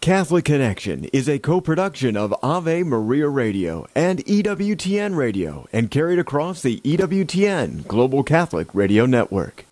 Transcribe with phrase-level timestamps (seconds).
[0.00, 6.62] Catholic Connection is a co-production of Ave Maria Radio and EWTN Radio and carried across
[6.62, 9.66] the EWTN Global Catholic Radio Network.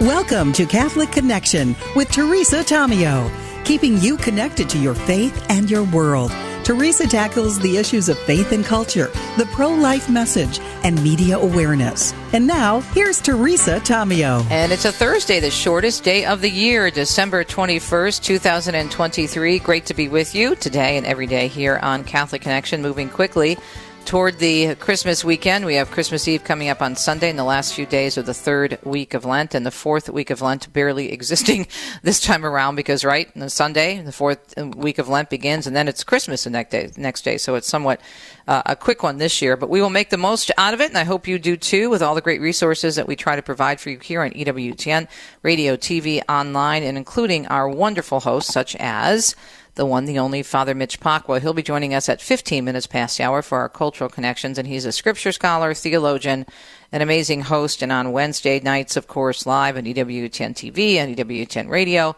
[0.00, 3.28] Welcome to Catholic Connection with Teresa Tomeo,
[3.64, 6.30] keeping you connected to your faith and your world.
[6.62, 12.12] Teresa tackles the issues of faith and culture, the pro life message, and media awareness.
[12.32, 14.44] And now, here's Teresa Tomeo.
[14.50, 19.58] And it's a Thursday, the shortest day of the year, December 21st, 2023.
[19.58, 23.56] Great to be with you today and every day here on Catholic Connection, moving quickly
[24.04, 25.64] toward the Christmas weekend.
[25.64, 28.34] We have Christmas Eve coming up on Sunday in the last few days of the
[28.34, 31.66] third week of Lent and the fourth week of Lent barely existing
[32.02, 35.88] this time around because, right, on Sunday, the fourth week of Lent begins and then
[35.88, 36.90] it's Christmas the next day.
[36.96, 37.38] Next day.
[37.38, 38.00] So it's somewhat
[38.46, 40.88] uh, a quick one this year, but we will make the most out of it
[40.88, 43.42] and I hope you do too with all the great resources that we try to
[43.42, 45.08] provide for you here on EWTN,
[45.42, 49.36] radio, TV, online, and including our wonderful hosts such as
[49.74, 51.40] the one, the only Father Mitch Pacwa.
[51.40, 54.68] He'll be joining us at 15 minutes past the hour for our cultural connections, and
[54.68, 56.46] he's a scripture scholar, theologian,
[56.92, 61.68] an amazing host, and on Wednesday nights, of course, live on EWTN TV and EWTN
[61.68, 62.14] Radio.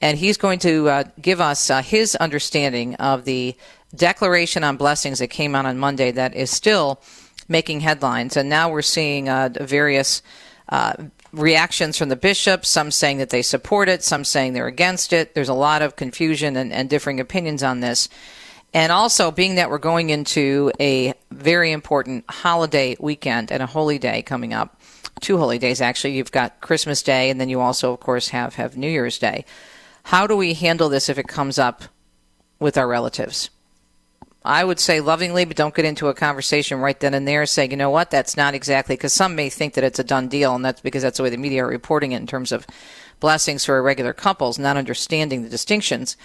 [0.00, 3.56] And he's going to uh, give us uh, his understanding of the
[3.94, 7.00] declaration on blessings that came out on Monday that is still
[7.48, 8.36] making headlines.
[8.36, 10.22] And now we're seeing uh, various
[10.68, 10.92] uh,
[11.32, 15.34] reactions from the bishops, some saying that they support it, some saying they're against it.
[15.34, 18.08] There's a lot of confusion and, and differing opinions on this.
[18.74, 23.98] And also, being that we're going into a very important holiday weekend and a holy
[23.98, 24.78] day coming up,
[25.20, 26.16] two holy days actually.
[26.16, 29.46] You've got Christmas Day, and then you also, of course, have, have New Year's Day.
[30.04, 31.84] How do we handle this if it comes up
[32.58, 33.50] with our relatives?
[34.48, 37.70] I would say lovingly, but don't get into a conversation right then and there saying,
[37.70, 40.54] you know what, that's not exactly, because some may think that it's a done deal,
[40.54, 42.66] and that's because that's the way the media are reporting it in terms of
[43.20, 46.16] blessings for irregular couples, not understanding the distinctions.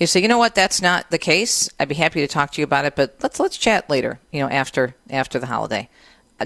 [0.00, 1.70] You say, you know what, that's not the case.
[1.78, 4.18] I'd be happy to talk to you about it, but let's let's chat later.
[4.32, 5.88] You know, after after the holiday.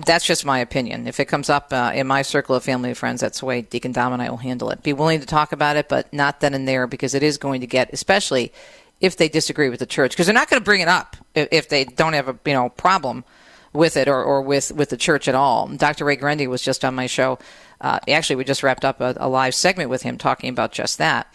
[0.05, 1.07] That's just my opinion.
[1.07, 3.63] If it comes up uh, in my circle of family and friends, that's the way
[3.63, 4.83] Deacon Dom and I will handle it.
[4.83, 7.63] Be willing to talk about it, but not then and there because it is going
[7.63, 8.53] to get, especially
[9.01, 11.69] if they disagree with the church because they're not going to bring it up if
[11.69, 13.25] they don't have a you know problem
[13.73, 15.69] with it or, or with, with the church at all.
[15.69, 16.05] Dr.
[16.05, 17.39] Ray Guarendi was just on my show.
[17.81, 20.99] Uh, actually, we just wrapped up a, a, live segment with him talking about just
[20.99, 21.33] that.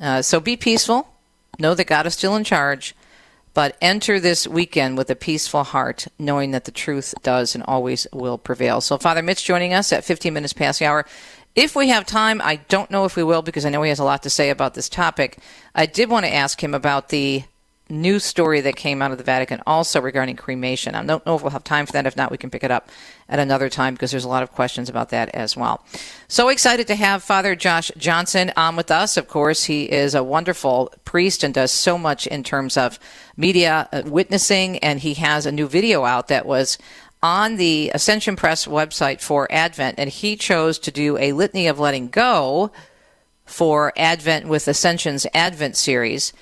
[0.00, 1.08] Uh, so be peaceful.
[1.58, 2.94] Know that God is still in charge.
[3.54, 8.06] But enter this weekend with a peaceful heart, knowing that the truth does and always
[8.12, 8.82] will prevail.
[8.82, 11.06] So, Father Mitch joining us at 15 minutes past the hour.
[11.56, 13.98] If we have time, I don't know if we will because I know he has
[13.98, 15.38] a lot to say about this topic.
[15.74, 17.44] I did want to ask him about the
[17.88, 20.94] news story that came out of the Vatican also regarding cremation.
[20.94, 22.04] I don't know if we'll have time for that.
[22.04, 22.90] If not, we can pick it up
[23.28, 25.84] at another time because there's a lot of questions about that as well.
[26.28, 29.16] So excited to have Father Josh Johnson on with us.
[29.16, 32.98] Of course, he is a wonderful priest and does so much in terms of
[33.36, 36.76] media uh, witnessing, and he has a new video out that was
[37.26, 41.80] on the Ascension Press website for Advent, and he chose to do a litany of
[41.80, 42.70] letting go
[43.44, 46.32] for Advent with Ascension's Advent series.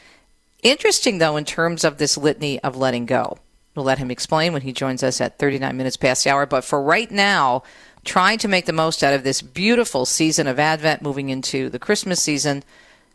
[0.62, 3.38] Interesting, though, in terms of this litany of letting go.
[3.74, 6.44] We'll let him explain when he joins us at 39 minutes past the hour.
[6.44, 7.62] But for right now,
[8.04, 11.78] trying to make the most out of this beautiful season of Advent moving into the
[11.78, 12.62] Christmas season,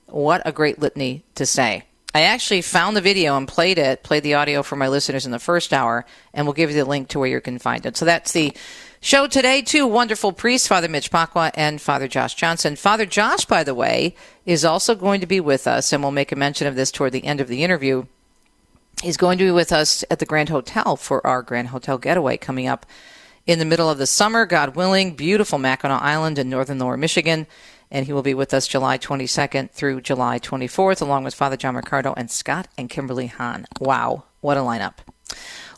[0.08, 1.84] what a great litany to say.
[2.14, 5.32] I actually found the video and played it, played the audio for my listeners in
[5.32, 7.98] the first hour, and we'll give you the link to where you can find it.
[7.98, 8.52] So that's the
[9.00, 9.62] show today.
[9.62, 12.76] Two wonderful priests, Father Mitch Pacwa and Father Josh Johnson.
[12.76, 14.16] Father Josh, by the way,
[14.46, 17.12] is also going to be with us, and we'll make a mention of this toward
[17.12, 18.06] the end of the interview.
[19.04, 22.38] He's going to be with us at the Grand Hotel for our Grand Hotel getaway
[22.38, 22.88] coming up
[23.46, 25.16] in the middle of the summer, God willing.
[25.16, 27.48] Beautiful Mackinac Island in northern lower Michigan
[27.92, 31.76] and he will be with us July 22nd through July 24th, along with Father John
[31.76, 33.66] Riccardo and Scott and Kimberly Hahn.
[33.80, 34.96] Wow, what a lineup.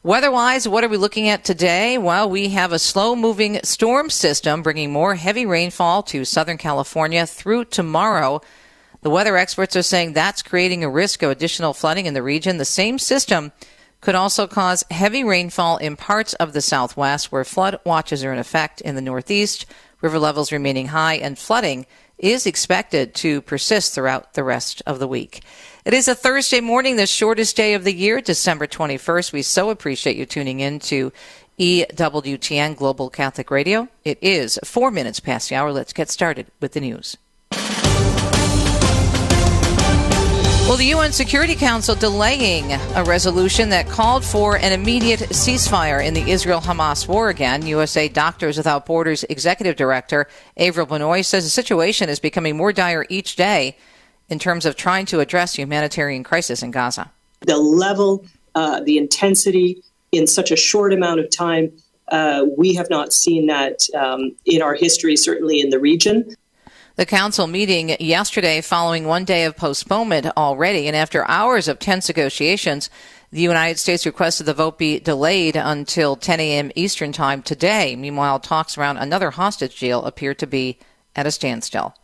[0.04, 1.98] Weather-wise, what are we looking at today?
[1.98, 7.66] Well, we have a slow-moving storm system bringing more heavy rainfall to Southern California through
[7.66, 8.42] tomorrow.
[9.02, 12.58] The weather experts are saying that's creating a risk of additional flooding in the region.
[12.58, 13.52] The same system
[14.02, 18.40] could also cause heavy rainfall in parts of the southwest where flood watches are in
[18.40, 19.68] effect in the northeast,
[20.02, 21.86] river levels remaining high, and flooding
[22.22, 25.44] is expected to persist throughout the rest of the week.
[25.84, 29.34] It is a Thursday morning, the shortest day of the year, December 21st.
[29.34, 31.12] We so appreciate you tuning in to
[31.60, 33.88] EWTN Global Catholic Radio.
[34.06, 35.72] It is four minutes past the hour.
[35.72, 37.18] Let's get started with the news.
[40.72, 46.14] Well, the UN Security Council delaying a resolution that called for an immediate ceasefire in
[46.14, 47.66] the Israel Hamas war again.
[47.66, 53.06] USA Doctors Without Borders Executive Director Avril Benoit says the situation is becoming more dire
[53.10, 53.76] each day
[54.30, 57.12] in terms of trying to address humanitarian crisis in Gaza.
[57.42, 58.26] The level,
[58.56, 59.84] uh, the intensity
[60.14, 61.70] in such a short amount of time,
[62.08, 66.34] uh, we have not seen that um, in our history, certainly in the region.
[66.98, 72.10] The council meeting yesterday following one day of postponement already, and after hours of tense
[72.10, 72.90] negotiations,
[73.32, 76.70] the United States requested the vote be delayed until 10 a.m.
[76.76, 77.96] Eastern Time today.
[77.96, 80.80] Meanwhile, talks around another hostage deal appear to be
[81.16, 81.96] at a standstill.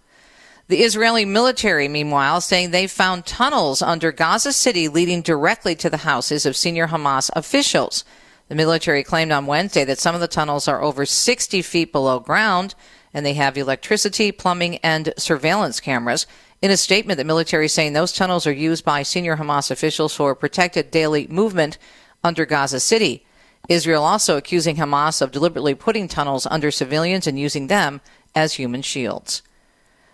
[0.70, 5.98] The Israeli military, meanwhile, saying they found tunnels under Gaza City leading directly to the
[5.98, 8.06] houses of senior Hamas officials.
[8.48, 12.22] The military claimed on Wednesday that some of the tunnels are over 60 feet below
[12.22, 12.74] ground
[13.18, 16.28] and they have electricity, plumbing, and surveillance cameras.
[16.62, 20.14] In a statement, the military is saying those tunnels are used by senior Hamas officials
[20.14, 21.80] for protected daily movement
[22.24, 23.26] under Gaza City.
[23.70, 28.02] Israel also accusing Hamas of deliberately putting tunnels under civilians and using them
[28.36, 29.42] as human shields.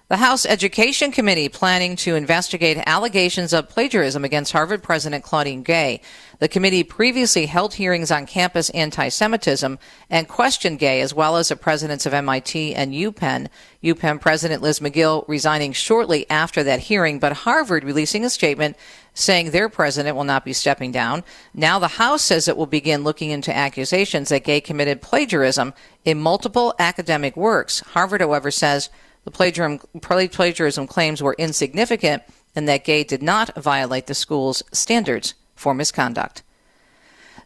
[0.09, 6.01] The House Education Committee planning to investigate allegations of plagiarism against Harvard President Claudine Gay.
[6.39, 9.79] The committee previously held hearings on campus anti Semitism
[10.09, 13.47] and questioned Gay as well as the presidents of MIT and UPenn.
[13.81, 18.75] UPenn President Liz Magill resigning shortly after that hearing, but Harvard releasing a statement
[19.13, 21.23] saying their president will not be stepping down.
[21.53, 25.73] Now the House says it will begin looking into accusations that Gay committed plagiarism
[26.03, 27.79] in multiple academic works.
[27.79, 28.89] Harvard, however, says
[29.24, 32.24] the plagiarism, claims were insignificant
[32.56, 36.44] and that Gay did not violate the school's standards for misconduct.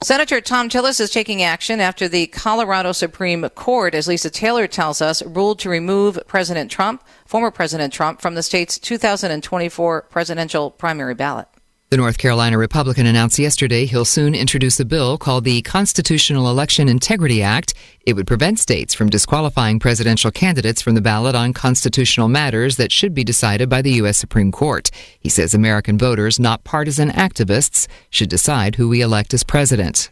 [0.03, 5.01] Senator Thom Tillis is taking action after the Colorado Supreme Court, as Lisa Taylor tells
[5.01, 11.15] us, ruled to remove President Trump, former President Trump, from the state's 2024 presidential primary
[11.15, 11.47] ballot.
[11.89, 16.89] The North Carolina Republican announced yesterday he'll soon introduce a bill called the Constitutional Election
[16.89, 17.73] Integrity Act.
[18.05, 22.91] It would prevent states from disqualifying presidential candidates from the ballot on constitutional matters that
[22.91, 24.17] should be decided by the U.S.
[24.17, 24.91] Supreme Court.
[25.17, 30.09] He says American voters, not partisan activists, should decide who we elect as president.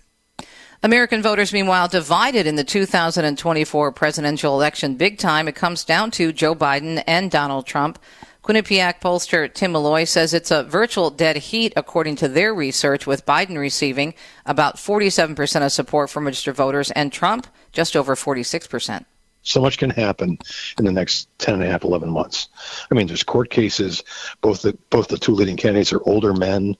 [0.81, 5.49] American voters, meanwhile, divided in the 2024 presidential election big time.
[5.49, 7.99] It comes down to Joe Biden and Donald Trump.
[8.45, 13.25] Quinnipiac pollster Tim Malloy says it's a virtual dead heat, according to their research, with
[13.25, 14.13] Biden receiving
[14.45, 19.03] about 47% of support from registered voters and Trump just over 46%.
[19.41, 20.37] So much can happen
[20.77, 22.49] in the next 10 and a half, 11 months.
[22.91, 24.03] I mean, there's court cases.
[24.41, 26.77] Both the, both the two leading candidates are older men.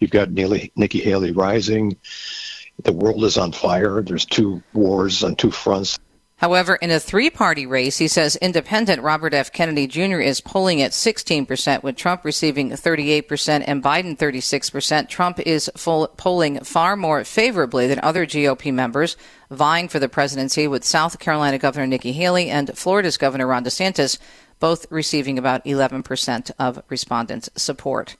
[0.00, 1.98] You've got Neely, Nikki Haley rising.
[2.84, 4.00] The world is on fire.
[4.00, 5.98] There's two wars on two fronts.
[6.42, 9.52] However, in a three party race, he says independent Robert F.
[9.52, 10.18] Kennedy Jr.
[10.18, 15.08] is polling at 16%, with Trump receiving 38% and Biden 36%.
[15.08, 19.16] Trump is full, polling far more favorably than other GOP members
[19.52, 24.18] vying for the presidency, with South Carolina Governor Nikki Haley and Florida's Governor Ron DeSantis
[24.58, 28.16] both receiving about 11% of respondents' support.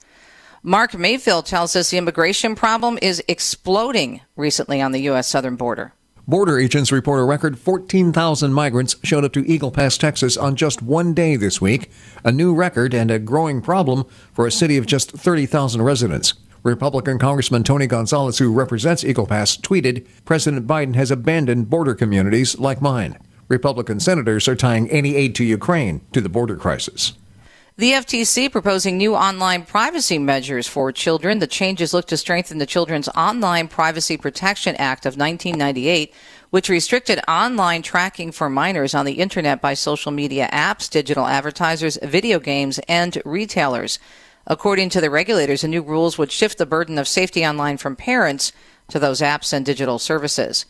[0.62, 5.26] Mark Mayfield tells us the immigration problem is exploding recently on the U.S.
[5.26, 5.92] southern border.
[6.28, 10.80] Border agents report a record 14,000 migrants showed up to Eagle Pass, Texas on just
[10.80, 11.90] one day this week,
[12.22, 16.34] a new record and a growing problem for a city of just 30,000 residents.
[16.62, 22.56] Republican Congressman Tony Gonzalez, who represents Eagle Pass, tweeted President Biden has abandoned border communities
[22.56, 23.18] like mine.
[23.48, 27.14] Republican senators are tying any aid to Ukraine to the border crisis.
[27.78, 31.38] The FTC proposing new online privacy measures for children.
[31.38, 36.12] The changes look to strengthen the Children's Online Privacy Protection Act of 1998,
[36.50, 41.98] which restricted online tracking for minors on the internet by social media apps, digital advertisers,
[42.02, 43.98] video games, and retailers.
[44.46, 47.96] According to the regulators, the new rules would shift the burden of safety online from
[47.96, 48.52] parents
[48.88, 50.66] to those apps and digital services.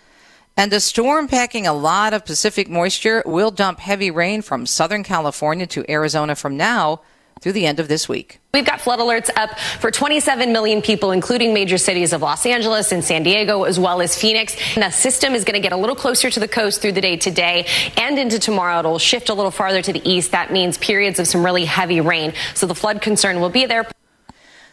[0.56, 5.02] And a storm packing a lot of Pacific moisture will dump heavy rain from Southern
[5.02, 7.00] California to Arizona from now
[7.40, 8.38] through the end of this week.
[8.54, 12.92] We've got flood alerts up for 27 million people, including major cities of Los Angeles
[12.92, 14.54] and San Diego, as well as Phoenix.
[14.76, 17.00] And the system is going to get a little closer to the coast through the
[17.00, 17.66] day today
[17.96, 18.78] and into tomorrow.
[18.78, 20.32] It'll shift a little farther to the east.
[20.32, 22.34] That means periods of some really heavy rain.
[22.54, 23.86] So the flood concern will be there.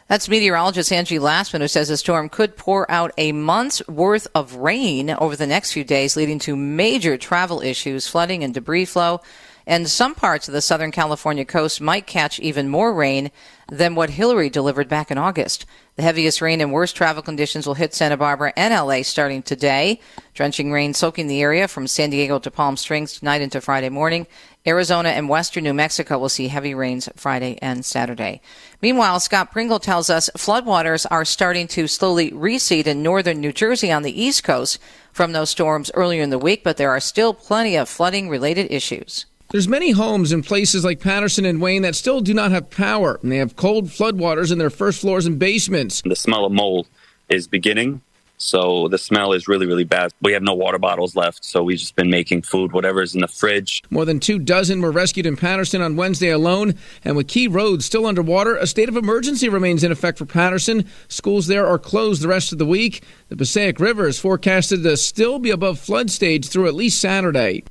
[0.10, 4.56] That's meteorologist Angie Lassman, who says the storm could pour out a month's worth of
[4.56, 9.22] rain over the next few days, leading to major travel issues, flooding, and debris flow.
[9.68, 13.30] And some parts of the Southern California coast might catch even more rain
[13.72, 15.68] than what Hilary delivered back in August.
[15.96, 20.00] The heaviest rain and worst travel conditions will hit Santa Barbara and LA starting today.
[20.34, 24.26] Drenching rain soaking the area from San Diego to Palm Springs tonight into Friday morning.
[24.70, 28.40] Arizona and western New Mexico will see heavy rains Friday and Saturday.
[28.82, 33.92] Meanwhile, Scott Pringle tells us floodwaters are starting to slowly recede in northern New Jersey
[33.92, 34.80] on the East Coast
[35.12, 38.72] from those storms earlier in the week, but there are still plenty of flooding related
[38.72, 39.26] issues.
[39.50, 43.20] There's many homes in places like Paterson and Wayne that still do not have power,
[43.24, 46.04] and they have cold floodwaters in their first floors and basements.
[46.06, 46.88] The smell of mold
[47.28, 48.02] is beginning,
[48.40, 50.14] so the smell is really, really bad.
[50.22, 53.28] We have no water bottles left, so we've just been making food, whatever's in the
[53.28, 53.84] fridge.
[53.90, 57.86] More than two dozen were rescued in Paterson on Wednesday alone, and with key roads
[57.86, 60.88] still underwater, a state of emergency remains in effect for Paterson.
[61.10, 63.04] Schools there are closed the rest of the week.
[63.28, 67.64] The Passaic River is forecasted to still be above flood stage through at least Saturday.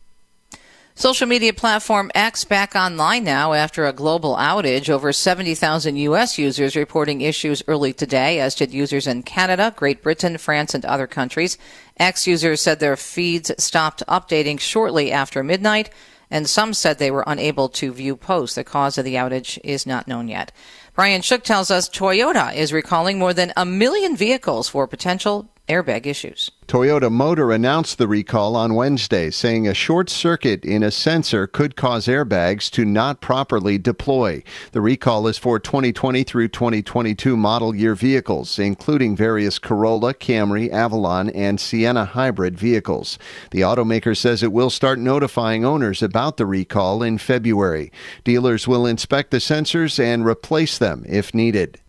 [0.99, 4.91] Social media platform X back online now after a global outage.
[4.91, 6.39] Over 70,000 U.S.
[6.39, 11.07] users reporting issues early today, as did users in Canada, Great Britain, France, and other
[11.07, 11.57] countries.
[11.99, 15.89] X users said their feeds stopped updating shortly after midnight,
[16.33, 18.57] and some said they were unable to view posts.
[18.57, 20.51] The cause of the outage is not known yet.
[20.97, 26.07] Brian Shook tells us Toyota is recalling more than a million vehicles for potential airbag
[26.07, 26.51] issues.
[26.67, 31.77] Toyota Motor announced the recall on Wednesday, saying a short circuit in a sensor could
[31.77, 34.43] cause airbags to not properly deploy.
[34.73, 41.31] The recall is for 2020 through 2022 model year vehicles, including various Corolla, Camry, Avalon,
[41.31, 43.19] and Sienna hybrid vehicles.
[43.51, 47.91] The automaker says it will start notifying owners about the recall in February.
[48.25, 51.81] Dealers will inspect the sensors and replace them if needed.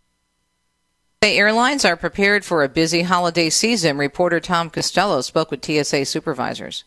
[1.22, 3.98] The airlines are prepared for a busy holiday season.
[3.98, 6.86] Reporter Tom Costello spoke with TSA supervisors.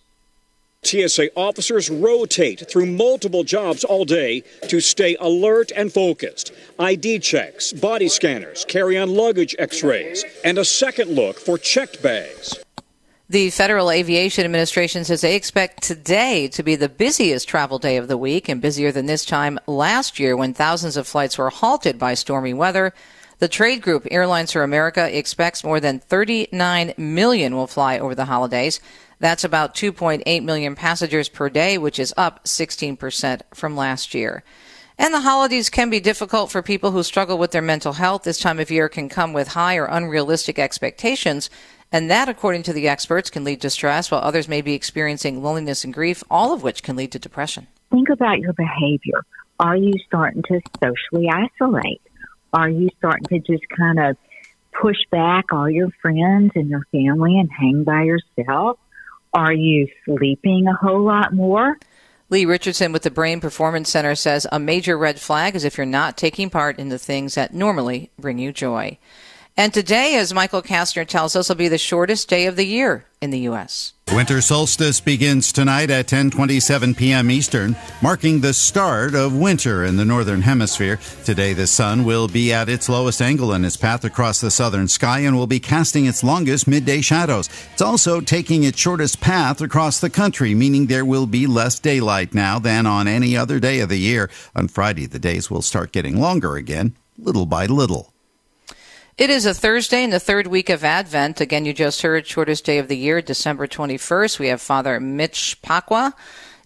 [0.85, 6.51] TSA officers rotate through multiple jobs all day to stay alert and focused.
[6.79, 12.03] ID checks, body scanners, carry on luggage x rays, and a second look for checked
[12.03, 12.55] bags.
[13.29, 18.09] The Federal Aviation Administration says they expect today to be the busiest travel day of
[18.09, 21.99] the week and busier than this time last year when thousands of flights were halted
[21.99, 22.95] by stormy weather.
[23.42, 28.26] The trade group Airlines for America expects more than 39 million will fly over the
[28.26, 28.78] holidays.
[29.18, 34.44] That's about 2.8 million passengers per day, which is up 16% from last year.
[34.96, 38.22] And the holidays can be difficult for people who struggle with their mental health.
[38.22, 41.50] This time of year can come with high or unrealistic expectations.
[41.90, 45.42] And that, according to the experts, can lead to stress, while others may be experiencing
[45.42, 47.66] loneliness and grief, all of which can lead to depression.
[47.90, 49.25] Think about your behavior.
[49.58, 52.00] Are you starting to socially isolate?
[52.52, 54.16] Are you starting to just kind of
[54.80, 58.78] push back all your friends and your family and hang by yourself?
[59.32, 61.78] Are you sleeping a whole lot more?
[62.28, 65.87] Lee Richardson with the Brain Performance Center says a major red flag is if you're
[65.87, 68.99] not taking part in the things that normally bring you joy.
[69.56, 73.04] And today, as Michael Kastner tells us, will be the shortest day of the year
[73.21, 73.92] in the U.S.
[74.14, 77.31] Winter solstice begins tonight at 10:27 p.m.
[77.31, 81.00] Eastern, marking the start of winter in the northern hemisphere.
[81.25, 84.87] Today the sun will be at its lowest angle in its path across the southern
[84.87, 87.49] sky and will be casting its longest midday shadows.
[87.73, 92.35] It's also taking its shortest path across the country, meaning there will be less daylight
[92.35, 94.28] now than on any other day of the year.
[94.54, 98.12] On Friday the days will start getting longer again, little by little.
[99.19, 101.42] It is a Thursday in the third week of Advent.
[101.42, 104.38] Again, you just heard shortest day of the year, December 21st.
[104.38, 106.14] We have Father Mitch Pacwa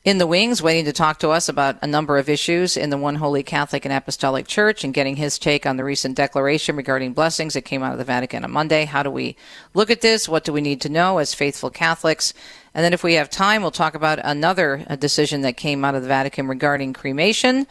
[0.04, 2.96] in the wings waiting to talk to us about a number of issues in the
[2.96, 7.14] One Holy Catholic and Apostolic Church and getting his take on the recent declaration regarding
[7.14, 8.84] blessings that came out of the Vatican on Monday.
[8.84, 9.34] How do we
[9.74, 10.28] look at this?
[10.28, 12.32] What do we need to know as faithful Catholics?
[12.74, 15.96] And then if we have time, we'll talk about another uh, decision that came out
[15.96, 17.66] of the Vatican regarding cremation.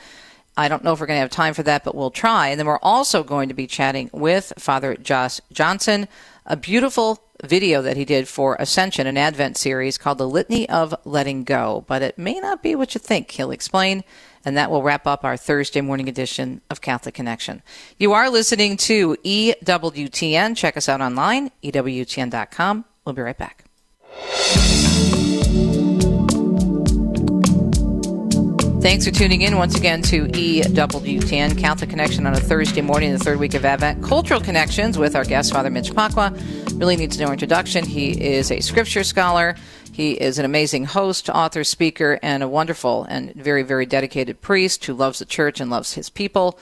[0.57, 2.47] I don't know if we're going to have time for that, but we'll try.
[2.47, 6.07] And then we're also going to be chatting with Father Josh Johnson,
[6.45, 10.95] a beautiful video that he did for Ascension, an Advent series called The Litany of
[11.03, 11.83] Letting Go.
[11.87, 14.03] But it may not be what you think, he'll explain.
[14.45, 17.63] And that will wrap up our Thursday morning edition of Catholic Connection.
[17.97, 20.55] You are listening to EWTN.
[20.55, 22.85] Check us out online, EWTN.com.
[23.03, 23.65] We'll be right back.
[28.85, 33.17] Thanks for tuning in once again to EWTN Catholic Connection on a Thursday morning, the
[33.17, 34.03] third week of Advent.
[34.03, 36.31] Cultural Connections with our guest, Father Mitch Pacwa.
[36.79, 37.83] Really needs no introduction.
[37.83, 39.55] He is a scripture scholar.
[39.91, 44.85] He is an amazing host, author, speaker, and a wonderful and very, very dedicated priest
[44.85, 46.59] who loves the church and loves his people.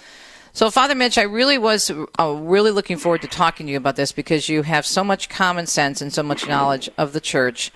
[0.53, 3.97] So, Father Mitch, I really was uh, really looking forward to talking to you about
[3.97, 7.69] this because you have so much common sense and so much knowledge of the church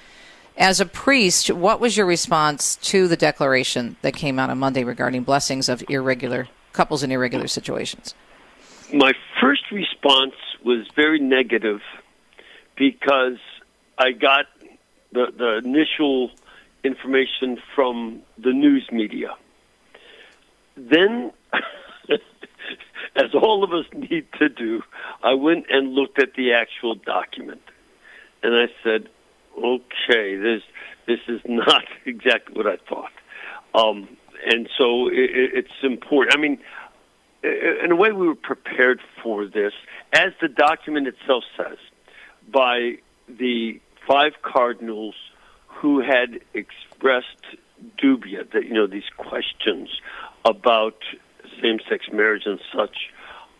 [0.58, 4.84] as a priest, what was your response to the declaration that came out on Monday
[4.84, 8.16] regarding blessings of irregular couples in irregular situations?
[8.94, 10.34] My first response
[10.64, 11.82] was very negative
[12.76, 13.38] because
[13.98, 14.46] I got
[15.12, 16.32] the the initial
[16.84, 19.36] information from the news media.
[20.76, 21.32] Then,
[23.16, 24.82] as all of us need to do,
[25.24, 27.62] I went and looked at the actual document,
[28.44, 29.10] and I said,
[29.58, 30.62] "Okay, this
[31.06, 33.12] this is not exactly what I thought."
[33.74, 34.08] Um,
[34.46, 36.36] and so it, it's important.
[36.36, 36.60] I mean,
[37.44, 39.74] in a way, we were prepared for this,
[40.14, 41.78] as the document itself says,
[42.52, 42.98] by
[43.28, 45.16] the five cardinals
[45.68, 47.46] who had expressed
[48.02, 49.90] dubia, that you know these questions
[50.46, 50.96] about
[51.62, 52.96] same-sex marriage and such,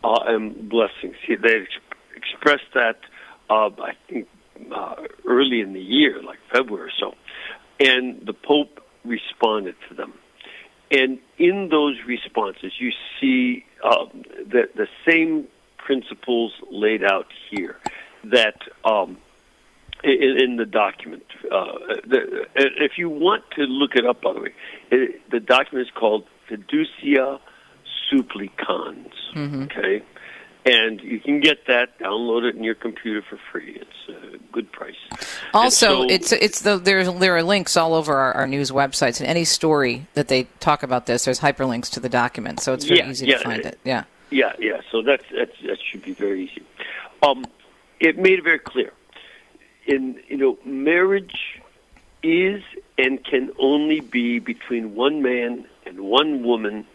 [0.04, 1.16] uh, and blessings.
[1.28, 1.70] They ex-
[2.16, 2.98] expressed that,
[3.50, 4.28] uh, I think,
[4.74, 4.94] uh,
[5.26, 7.14] early in the year, like February or so,
[7.80, 10.12] and the Pope responded to them.
[10.90, 15.46] And in those responses, you see um, the, the same
[15.76, 17.76] principles laid out here
[18.24, 19.18] that um,
[20.04, 21.24] in, in the document.
[21.44, 21.72] Uh,
[22.06, 24.54] the, if you want to look it up, by the way,
[24.90, 27.40] it, the document is called Fiducia
[28.10, 29.12] Supplicans.
[29.34, 29.62] Mm-hmm.
[29.64, 30.02] Okay,
[30.68, 33.80] and you can get that, download it in your computer for free.
[33.80, 34.96] It's a good price.
[35.54, 39.20] Also, so, it's it's the there's there are links all over our, our, news websites,
[39.20, 42.84] and any story that they talk about this, there's hyperlinks to the document, so it's
[42.84, 43.78] very yeah, easy yeah, to find it.
[43.82, 44.80] Yeah, yeah, yeah.
[44.92, 46.62] So that's, that's that should be very easy.
[47.22, 47.46] Um,
[47.98, 48.92] it made it very clear.
[49.86, 51.62] In you know, marriage
[52.22, 52.62] is
[52.98, 56.86] and can only be between one man and one woman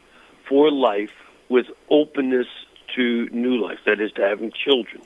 [0.47, 1.13] for life
[1.49, 2.47] with openness
[2.95, 5.01] to new life, that is, to having children,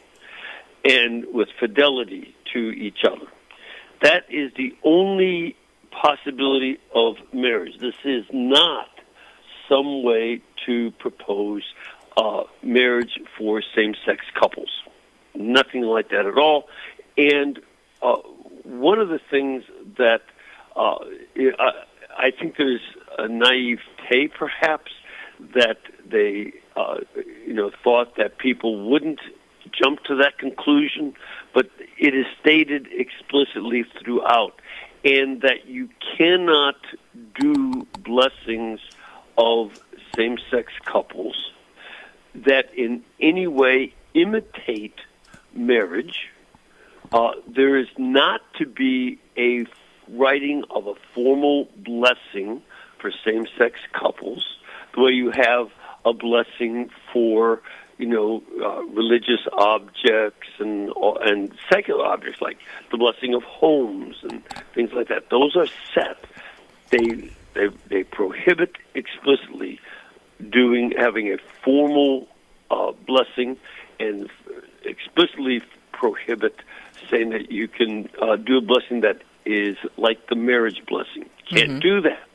[0.86, 3.27] and with fidelity to each other.
[4.01, 5.56] That is the only
[5.91, 7.77] possibility of marriage.
[7.79, 8.89] This is not
[9.67, 11.63] some way to propose
[12.15, 14.70] uh, marriage for same sex couples.
[15.36, 16.67] Nothing like that at all.
[17.17, 17.60] And
[18.01, 18.17] uh,
[18.63, 19.63] one of the things
[19.98, 20.22] that
[20.75, 20.98] uh,
[21.60, 21.72] I
[22.17, 22.82] I think there's
[23.17, 24.91] a naivete, perhaps,
[25.53, 25.77] that
[26.10, 26.98] they uh,
[27.46, 29.19] you know, thought that people wouldn't
[29.72, 31.13] jump to that conclusion,
[31.53, 34.53] but it is stated explicitly throughout,
[35.03, 36.75] and that you cannot
[37.39, 38.79] do blessings
[39.38, 39.79] of
[40.15, 41.51] same sex couples
[42.36, 45.00] that in any way imitate
[45.53, 46.29] marriage.
[47.11, 49.66] Uh, there is not to be a
[50.09, 52.61] writing of a formal blessing
[53.00, 54.57] for same sex couples,
[54.94, 55.70] the way you have
[56.05, 57.62] a blessing for
[57.98, 62.57] you know uh, religious objects and and secular objects like
[62.92, 65.29] the blessing of homes and things like that.
[65.29, 66.18] Those are set.
[66.92, 69.79] They they they prohibit explicitly
[70.50, 72.27] doing having a formal
[72.70, 73.57] uh, blessing
[74.00, 74.29] and
[74.83, 76.55] explicitly prohibit
[77.10, 81.25] saying that you can uh, do a blessing that is like the marriage blessing.
[81.50, 81.79] Can't Mm-hmm.
[81.79, 82.27] do that.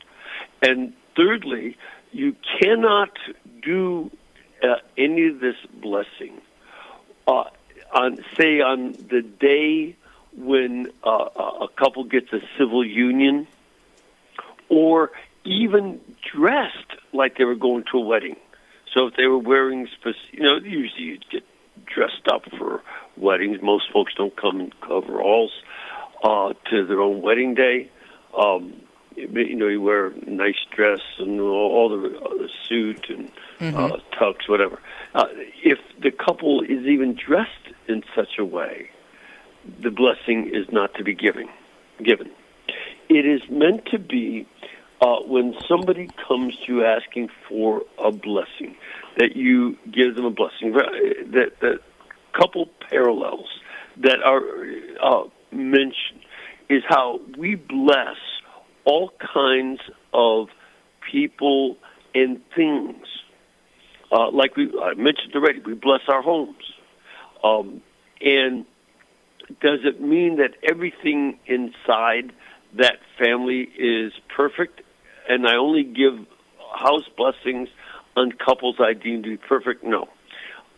[0.61, 1.77] And thirdly,
[2.13, 3.17] you cannot
[3.61, 4.11] do
[4.63, 6.39] uh, any of this blessing
[7.27, 7.45] uh,
[7.93, 9.95] on, say, on the day
[10.37, 11.09] when uh,
[11.61, 13.47] a couple gets a civil union,
[14.69, 15.11] or
[15.43, 15.99] even
[16.33, 16.77] dressed
[17.13, 18.35] like they were going to a wedding.
[18.93, 21.43] So if they were wearing, spec- you know, usually you get
[21.85, 22.81] dressed up for
[23.17, 23.61] weddings.
[23.61, 25.51] Most folks don't come in coveralls
[26.23, 27.89] uh, to their own wedding day.
[28.37, 28.73] Um,
[29.15, 33.77] you know, you wear nice dress and all the, uh, the suit and Mm-hmm.
[33.77, 34.77] uh, tux, whatever.
[35.15, 35.27] Uh,
[35.63, 38.89] if the couple is even dressed in such a way,
[39.81, 41.47] the blessing is not to be given.
[42.03, 42.31] Given,
[43.07, 44.45] it is meant to be
[44.99, 48.75] uh, when somebody comes to you asking for a blessing,
[49.17, 50.73] that you give them a blessing.
[50.73, 51.79] That that
[52.37, 53.47] couple parallels
[53.97, 54.41] that are
[55.01, 56.19] uh, mentioned
[56.69, 58.17] is how we bless
[58.83, 59.79] all kinds
[60.13, 60.49] of
[61.11, 61.77] people
[62.13, 63.05] and things.
[64.11, 66.63] Uh, like we I mentioned already, we bless our homes.
[67.43, 67.81] Um,
[68.21, 68.65] and
[69.61, 72.31] does it mean that everything inside
[72.75, 74.81] that family is perfect?
[75.27, 76.25] And I only give
[76.75, 77.69] house blessings
[78.15, 79.83] on couples I deem to be perfect?
[79.83, 80.07] No.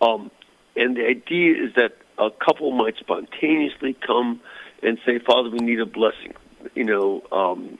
[0.01, 0.31] Um,
[0.75, 4.41] and the idea is that a couple might spontaneously come
[4.83, 6.33] and say, "Father, we need a blessing."
[6.73, 7.77] You know, um,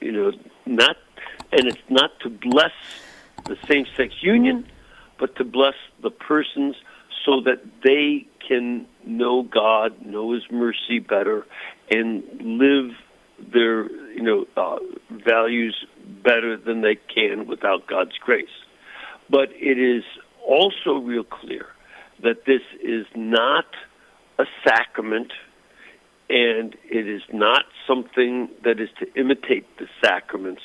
[0.00, 0.32] you know,
[0.64, 0.96] not,
[1.52, 2.72] and it's not to bless
[3.44, 4.66] the same-sex union,
[5.18, 6.76] but to bless the persons
[7.24, 11.46] so that they can know God, know His mercy better,
[11.90, 12.92] and live
[13.52, 14.78] their you know uh,
[15.10, 15.86] values
[16.22, 18.48] better than they can without God's grace.
[19.28, 20.04] But it is
[20.46, 21.66] also real clear
[22.22, 23.66] that this is not
[24.38, 25.32] a sacrament
[26.28, 30.62] and it is not something that is to imitate the sacraments.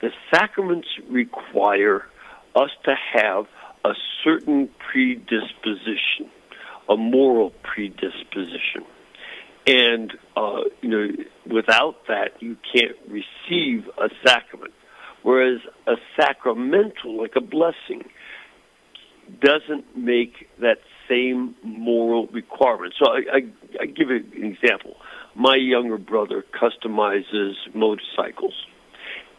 [0.00, 2.04] The sacraments require
[2.54, 3.46] us to have
[3.84, 3.92] a
[4.24, 6.30] certain predisposition,
[6.88, 8.84] a moral predisposition.
[9.66, 11.08] And, uh, you know,
[11.46, 14.72] without that, you can't receive a sacrament.
[15.22, 18.08] Whereas a sacramental, like a blessing,
[19.40, 22.94] doesn't make that same moral requirement.
[22.98, 24.96] So I, I, I give an example.
[25.34, 28.54] My younger brother customizes motorcycles,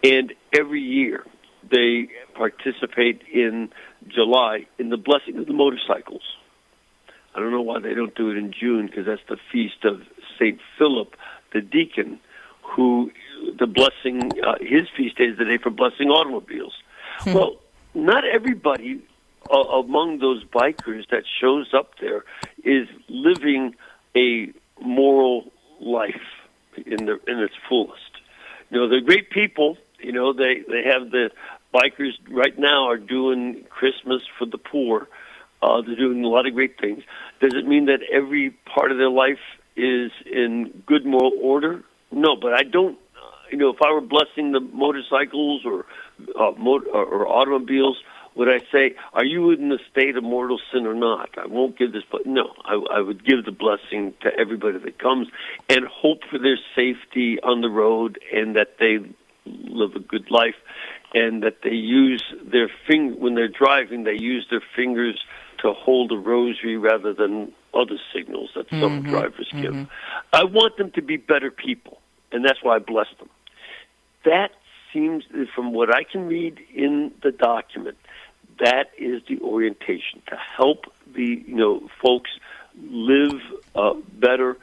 [0.04, 1.26] and every year
[1.70, 3.70] they participate in
[4.08, 6.24] July in the blessing of the motorcycles.
[7.36, 10.02] I don't know why they don't do it in June because that's the feast of
[10.40, 11.16] Saint Philip,
[11.54, 12.20] the deacon,
[12.62, 13.12] who
[13.58, 16.74] the blessing uh, his feast day is the day for blessing automobiles.
[17.20, 17.34] Hmm.
[17.34, 17.56] Well,
[17.94, 19.02] not everybody
[19.52, 22.24] uh, among those bikers that shows up there
[22.64, 23.76] is living
[24.16, 26.22] a moral life
[26.86, 28.02] in the in its fullest.
[28.70, 29.78] You know, they're great people.
[30.02, 31.32] You know, they they have the
[31.74, 35.08] bikers right now are doing Christmas for the poor.
[35.62, 37.04] Uh, they're doing a lot of great things.
[37.42, 39.40] Does it mean that every part of their life
[39.76, 41.84] is in good moral order?
[42.12, 42.98] No, but I don't.
[43.52, 45.86] You know, if I were blessing the motorcycles or
[46.40, 47.98] uh, motor, or automobiles,
[48.36, 51.78] would I say, "Are you in the state of mortal sin or not?" I won't
[51.78, 55.28] give this, but no, I, I would give the blessing to everybody that comes,
[55.68, 59.00] and hope for their safety on the road, and that they
[59.68, 60.56] live a good life,
[61.14, 64.04] and that they use their finger when they're driving.
[64.04, 65.20] They use their fingers
[65.60, 69.10] to hold a rosary rather than other signals that some mm-hmm.
[69.10, 69.74] drivers give.
[69.74, 69.84] Mm-hmm.
[70.34, 72.00] I want them to be better people,
[72.32, 73.30] and that's why I bless them.
[74.26, 74.52] That
[74.94, 75.24] seems,
[75.56, 77.98] from what I can read in the document,
[78.60, 82.30] that is the orientation to help the you know folks
[82.82, 83.42] live
[83.76, 84.58] uh, better,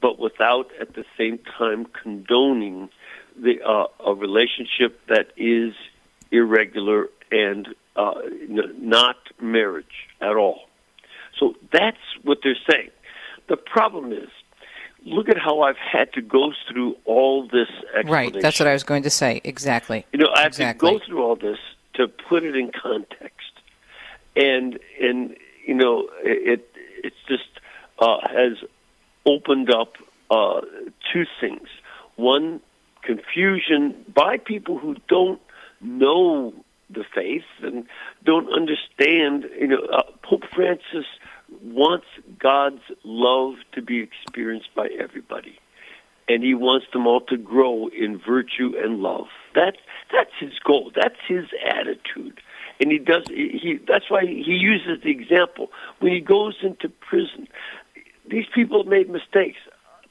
[0.00, 2.88] but without at the same time condoning
[3.36, 5.74] the uh, a relationship that is
[6.30, 8.14] irregular and uh,
[8.48, 10.62] not marriage at all.
[11.38, 12.90] So that's what they're saying.
[13.48, 14.28] The problem is,
[15.04, 17.68] look at how I've had to go through all this
[18.04, 19.40] Right, that's what I was going to say.
[19.44, 20.06] Exactly.
[20.12, 20.92] You know, I have exactly.
[20.92, 21.58] to go through all this
[21.94, 23.52] to put it in context,
[24.36, 26.68] and and you know it
[27.02, 27.48] it's just
[27.98, 28.58] uh, has
[29.26, 29.96] opened up
[30.30, 30.60] uh,
[31.12, 31.68] two things.
[32.16, 32.60] One,
[33.02, 35.40] confusion by people who don't
[35.80, 36.52] know
[36.90, 37.86] the faith and
[38.24, 39.46] don't understand.
[39.58, 41.06] You know, uh, Pope Francis
[41.62, 42.06] wants
[42.38, 45.58] God's love to be experienced by everybody,
[46.28, 49.26] and he wants them all to grow in virtue and love.
[49.54, 49.78] That's
[50.12, 50.92] that's his goal.
[50.94, 52.40] That's his attitude.
[52.80, 53.24] And he does.
[53.28, 57.48] He that's why he uses the example when he goes into prison.
[58.28, 59.58] These people made mistakes,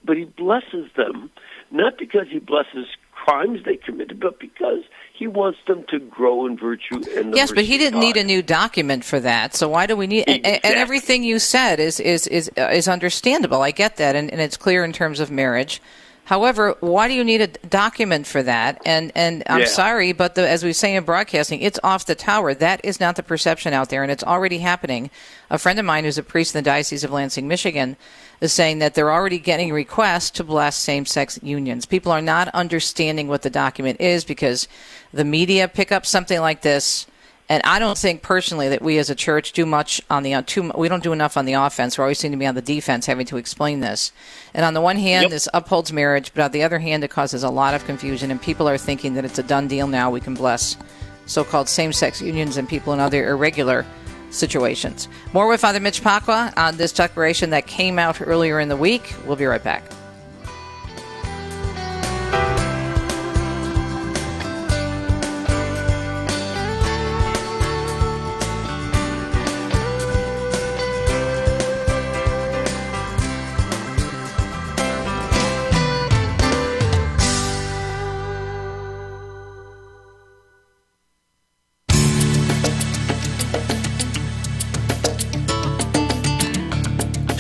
[0.04, 1.32] but he blesses them
[1.72, 6.58] not because he blesses crimes they committed, but because he wants them to grow in
[6.58, 9.56] virtue and yes, but he didn't need a new document for that.
[9.56, 10.22] So why do we need?
[10.28, 10.54] Exactly.
[10.54, 13.62] And, and, everything you said is is is is understandable.
[13.62, 15.82] I get that, and, and it's clear in terms of marriage.
[16.26, 18.82] However, why do you need a document for that?
[18.86, 19.66] And and I'm yeah.
[19.66, 22.54] sorry, but the, as we say in broadcasting, it's off the tower.
[22.54, 25.10] That is not the perception out there, and it's already happening.
[25.50, 27.98] A friend of mine who's a priest in the Diocese of Lansing, Michigan,
[28.40, 31.86] is saying that they're already getting requests to bless same-sex unions.
[31.86, 34.68] People are not understanding what the document is because
[35.12, 37.08] the media pick up something like this
[37.52, 40.72] and I don't think personally that we as a church do much on the too.
[40.74, 41.98] We don't do enough on the offense.
[41.98, 44.14] We always seem to be on the defense, having to explain this.
[44.54, 45.32] And on the one hand, yep.
[45.32, 48.42] this upholds marriage, but on the other hand, it causes a lot of confusion, and
[48.42, 50.10] people are thinking that it's a done deal now.
[50.10, 50.78] We can bless
[51.26, 53.86] so-called same-sex unions and people in other irregular
[54.30, 55.10] situations.
[55.34, 59.14] More with Father Mitch Pacwa on this declaration that came out earlier in the week.
[59.26, 59.84] We'll be right back.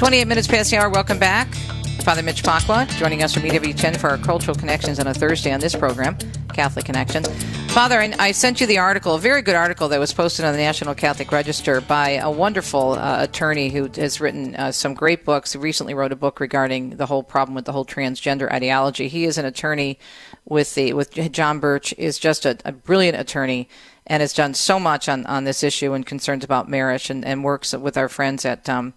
[0.01, 0.89] 28 minutes past the hour.
[0.89, 1.53] Welcome back.
[2.03, 5.59] Father Mitch Pacwa joining us from EWTN for our cultural connections on a Thursday on
[5.59, 6.17] this program,
[6.53, 7.27] Catholic Connections.
[7.71, 10.57] Father, I sent you the article, a very good article that was posted on the
[10.57, 15.53] National Catholic Register by a wonderful uh, attorney who has written uh, some great books.
[15.53, 19.07] He recently wrote a book regarding the whole problem with the whole transgender ideology.
[19.07, 19.99] He is an attorney
[20.45, 23.69] with the with John Birch, is just a, a brilliant attorney
[24.07, 27.43] and has done so much on, on this issue and concerns about marriage and, and
[27.43, 28.95] works with our friends at um,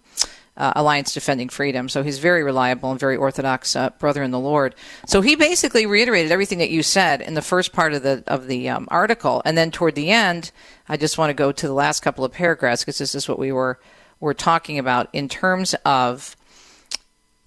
[0.57, 1.89] uh, Alliance Defending Freedom.
[1.89, 4.75] So he's very reliable and very orthodox uh, brother in the Lord.
[5.05, 8.47] So he basically reiterated everything that you said in the first part of the of
[8.47, 10.51] the um, article, and then toward the end,
[10.87, 13.39] I just want to go to the last couple of paragraphs because this is what
[13.39, 13.79] we were
[14.19, 16.35] were talking about in terms of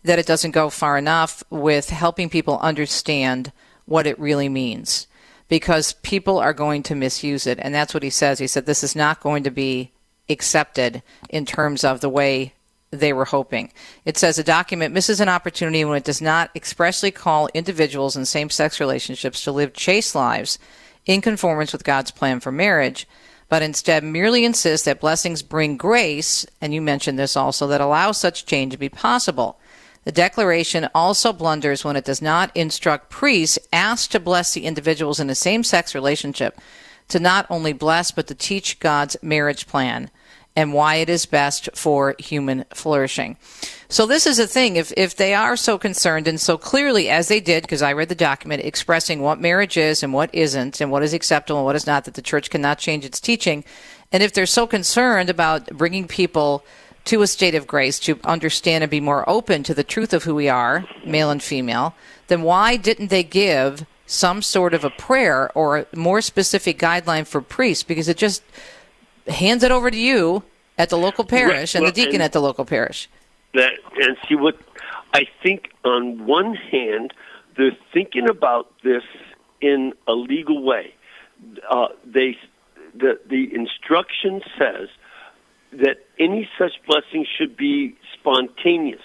[0.04, 3.52] that it doesn't go far enough with helping people understand
[3.86, 5.06] what it really means
[5.48, 8.84] because people are going to misuse it and that's what he says he said this
[8.84, 9.90] is not going to be
[10.28, 12.52] accepted in terms of the way
[12.90, 13.72] they were hoping.
[14.04, 18.24] It says a document misses an opportunity when it does not expressly call individuals in
[18.24, 20.58] same sex relationships to live chaste lives
[21.04, 23.06] in conformance with God's plan for marriage,
[23.48, 28.18] but instead merely insists that blessings bring grace, and you mentioned this also, that allows
[28.18, 29.58] such change to be possible.
[30.04, 35.20] The declaration also blunders when it does not instruct priests asked to bless the individuals
[35.20, 36.58] in a same sex relationship
[37.08, 40.10] to not only bless but to teach God's marriage plan
[40.58, 43.36] and why it is best for human flourishing.
[43.88, 44.74] So this is a thing.
[44.74, 48.08] If if they are so concerned and so clearly as they did, because I read
[48.08, 51.76] the document expressing what marriage is and what isn't, and what is acceptable and what
[51.76, 53.62] is not, that the church cannot change its teaching,
[54.10, 56.64] and if they're so concerned about bringing people
[57.04, 60.24] to a state of grace to understand and be more open to the truth of
[60.24, 61.94] who we are, male and female,
[62.26, 67.24] then why didn't they give some sort of a prayer or a more specific guideline
[67.24, 67.84] for priests?
[67.84, 68.42] Because it just
[69.28, 70.42] hands it over to you
[70.76, 73.08] at the local parish Right, and the deacon and- at the local parish.
[73.54, 74.56] that and see what
[75.14, 77.12] I think on one hand
[77.56, 79.02] they're thinking about this
[79.60, 80.94] in a legal way.
[81.68, 82.36] Uh, they
[82.94, 84.88] the the instruction says
[85.72, 89.02] that any such blessing should be spontaneous.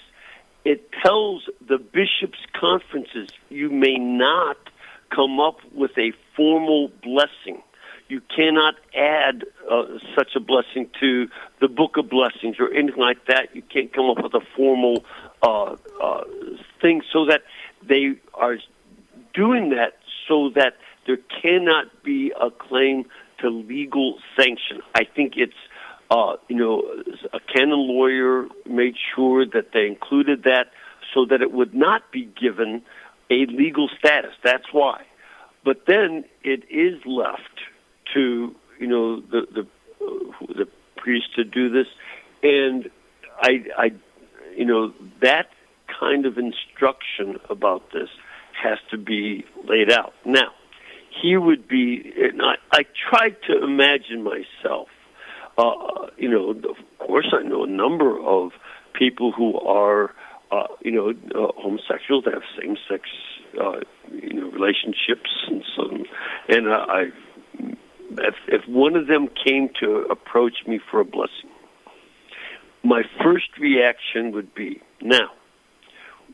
[0.64, 4.56] It tells the bishops' conferences you may not
[5.10, 7.62] come up with a formal blessing.
[8.08, 9.84] You cannot add uh,
[10.16, 11.28] such a blessing to
[11.60, 13.54] the book of blessings or anything like that.
[13.54, 15.04] You can't come up with a formal
[15.42, 16.24] uh, uh,
[16.82, 17.42] thing so that
[17.86, 18.58] they are
[19.32, 19.94] doing that
[20.28, 23.04] so that there cannot be a claim
[23.40, 24.80] to legal sanction.
[24.94, 25.52] I think it's
[26.10, 26.82] uh, you know
[27.32, 30.70] a canon lawyer made sure that they included that
[31.12, 32.82] so that it would not be given
[33.30, 34.32] a legal status.
[34.42, 35.04] That's why.
[35.64, 37.60] But then it is left
[38.14, 39.66] to you know the the
[40.48, 41.86] the priest to do this,
[42.42, 42.90] and
[43.40, 43.90] I I
[44.56, 45.48] you know that
[46.00, 48.08] kind of instruction about this
[48.62, 50.14] has to be laid out.
[50.24, 50.52] Now,
[51.22, 54.88] here would be, and I, I tried to imagine myself.
[55.56, 58.52] Uh, you know, of course, I know a number of
[58.98, 60.14] people who are,
[60.50, 63.02] uh, you know, uh, homosexuals that have same-sex,
[63.60, 65.82] uh, you know, relationships, and so,
[66.48, 67.10] and uh, I,
[68.10, 71.50] if, if one of them came to approach me for a blessing,
[72.82, 75.30] my first reaction would be, now,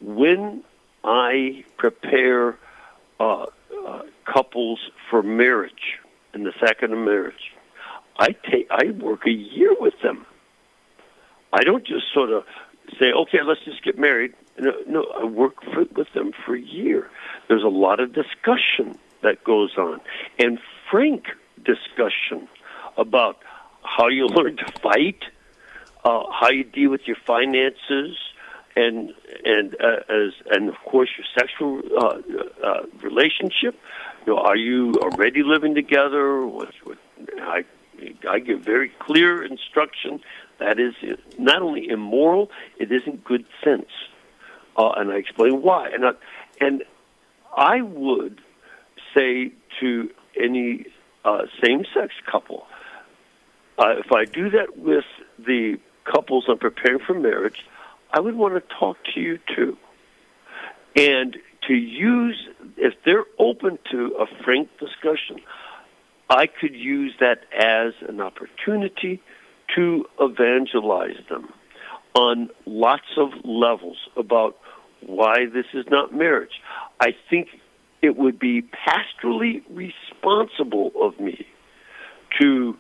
[0.01, 0.65] when
[1.05, 2.59] I prepare
[3.19, 3.47] uh,
[3.87, 5.99] uh, couples for marriage
[6.33, 7.53] and the sacrament of marriage,
[8.19, 10.27] I take I work a year with them.
[11.53, 12.45] I don't just sort of
[12.99, 14.35] say, okay, let's just get married.
[14.59, 17.11] No, no I work for, with them for a year.
[17.49, 20.01] There's a lot of discussion that goes on,
[20.39, 20.59] and
[20.91, 21.25] frank
[21.65, 22.49] discussion
[22.97, 23.39] about
[23.83, 25.23] how you learn to fight,
[26.05, 28.17] uh, how you deal with your finances,
[28.77, 29.13] and
[29.45, 33.79] and uh, as and of course your sexual uh, uh, relationship.
[34.27, 36.47] You know, are you already living together?
[36.47, 36.99] What, what,
[37.41, 37.65] I
[38.29, 40.21] I give very clear instruction
[40.59, 40.95] that is
[41.39, 43.91] not only immoral, it isn't good sense,
[44.77, 45.89] uh, and I explain why.
[45.89, 46.11] And I,
[46.61, 46.85] and
[47.57, 48.41] I would
[49.15, 50.87] say to any
[51.25, 52.67] uh, same-sex couple,
[53.79, 55.05] uh, if I do that with
[55.39, 57.65] the couples I'm preparing for marriage,
[58.13, 59.77] I would want to talk to you too.
[60.97, 61.37] And
[61.69, 65.41] to use, if they're open to a frank discussion,
[66.29, 69.23] I could use that as an opportunity
[69.77, 71.53] to evangelize them
[72.15, 74.59] on lots of levels about
[75.01, 76.61] why this is not marriage.
[76.99, 77.49] I think
[78.03, 81.47] it would be pastorally responsible of me
[82.41, 82.77] to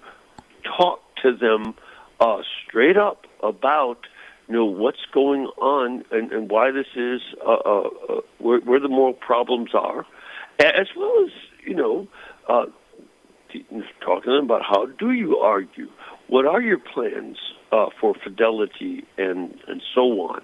[0.64, 1.74] talk to them
[2.20, 4.06] uh, straight up about
[4.48, 8.80] you know what's going on and, and why this is uh, uh, uh, where, where
[8.80, 10.06] the moral problems are,
[10.59, 11.33] as well as
[11.64, 12.09] you know
[12.48, 12.66] uh,
[14.00, 15.88] talking to them about how do you argue,
[16.28, 17.37] what are your plans
[17.72, 20.42] uh, for fidelity and and so on.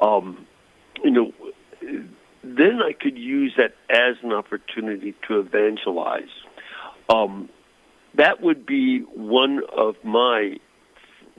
[0.00, 0.46] Um,
[1.02, 1.32] you know,
[2.46, 6.34] then I could use that as an opportunity to evangelize.
[7.08, 7.48] Um,
[8.14, 10.58] that would be one of my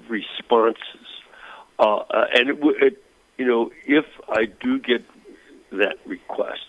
[0.10, 1.08] responses.
[1.80, 3.04] uh, uh, and it, it,
[3.38, 5.04] you know, if I do get
[5.72, 6.66] that request,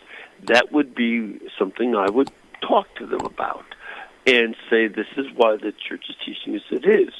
[0.46, 3.64] that would be something I would talk to them about
[4.26, 7.14] and say, "This is why the church is teaching as it is."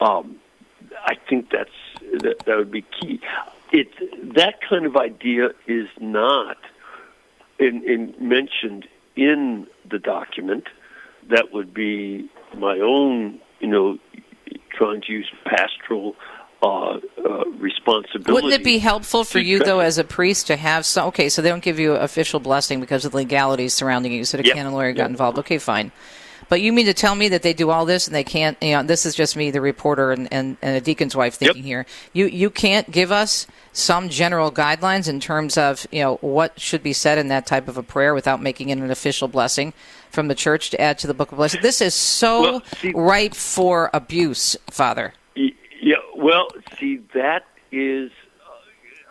[0.00, 0.36] Um,
[1.04, 1.70] I think that's
[2.22, 3.20] that, that would be key.
[3.72, 3.88] It
[4.36, 6.56] that kind of idea is not
[7.58, 10.64] in, in mentioned in the document.
[11.30, 13.98] That would be my own, you know,
[14.70, 16.14] trying to use pastoral
[16.62, 18.32] uh, uh, responsibility.
[18.32, 21.08] Wouldn't it be helpful for you, though, as a priest, to have some?
[21.08, 24.16] Okay, so they don't give you official blessing because of the legalities surrounding it.
[24.16, 24.54] You said a Yep.
[24.54, 25.10] canon lawyer got Yep.
[25.10, 25.38] involved.
[25.40, 25.92] Okay, fine.
[26.48, 28.56] But you mean to tell me that they do all this and they can't?
[28.62, 31.62] You know, this is just me, the reporter, and, and, and a deacon's wife thinking
[31.62, 31.86] here.
[32.12, 36.82] You you can't give us some general guidelines in terms of you know what should
[36.82, 39.72] be said in that type of a prayer without making it an official blessing
[40.10, 41.60] from the church to add to the book of blessing.
[41.62, 45.12] This is so Well, see- ripe for abuse, Father.
[45.34, 48.10] Yeah, well, see, that is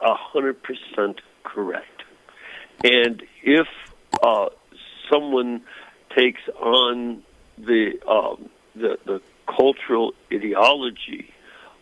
[0.01, 2.03] a hundred percent correct.
[2.83, 3.67] And if
[4.23, 4.47] uh,
[5.11, 5.61] someone
[6.15, 7.23] takes on
[7.57, 11.31] the um, the, the cultural ideology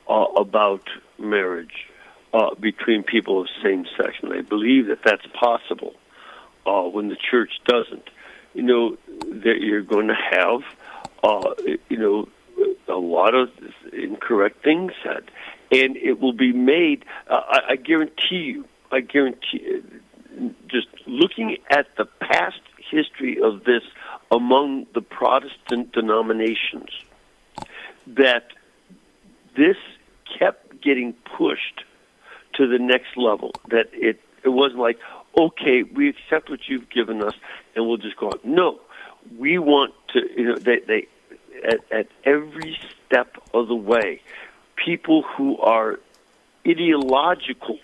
[0.10, 1.88] uh, about marriage
[2.34, 5.94] uh, between people of same sex, and they believe that that's possible
[6.66, 8.10] uh, when the church doesn't,
[8.54, 10.62] you know, that you're going to have,
[11.24, 11.54] uh,
[11.90, 12.28] you know,
[12.88, 13.50] a lot of
[13.92, 15.24] incorrect things said,
[15.72, 17.06] and it will be made.
[17.30, 18.66] Uh, I, I guarantee you.
[18.92, 19.82] I guarantee.
[20.68, 22.60] Just looking at the past
[22.92, 23.84] history of this
[24.34, 26.90] among the Protestant denominations,
[28.08, 28.48] that
[29.56, 29.78] this
[30.40, 31.84] kept getting pushed
[32.56, 33.52] to the next level.
[33.70, 35.00] That it it wasn't like,
[35.38, 37.36] okay, we accept what you've given us,
[37.76, 38.40] and we'll just go on.
[38.44, 38.82] No,
[39.38, 40.20] we want to.
[40.36, 41.08] You know, they they
[41.64, 44.20] at, at every step of the way,
[44.76, 46.00] people who are
[46.68, 47.78] ideological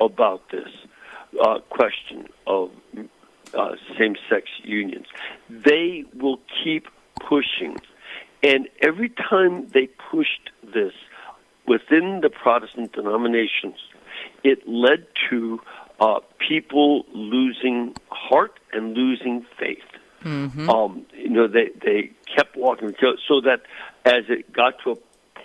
[0.00, 0.68] about this
[1.42, 2.70] uh, question of
[3.56, 5.06] uh, same-sex unions,
[5.48, 6.88] they will keep
[7.20, 7.76] pushing.
[8.42, 10.92] And every time they pushed this
[11.66, 13.76] within the Protestant denominations,
[14.42, 15.60] it led to
[16.00, 19.78] uh, people losing heart and losing faith.
[20.24, 20.68] Mm-hmm.
[20.70, 23.62] Um, you know, they they kept walking so- so that
[24.04, 24.96] as it got to a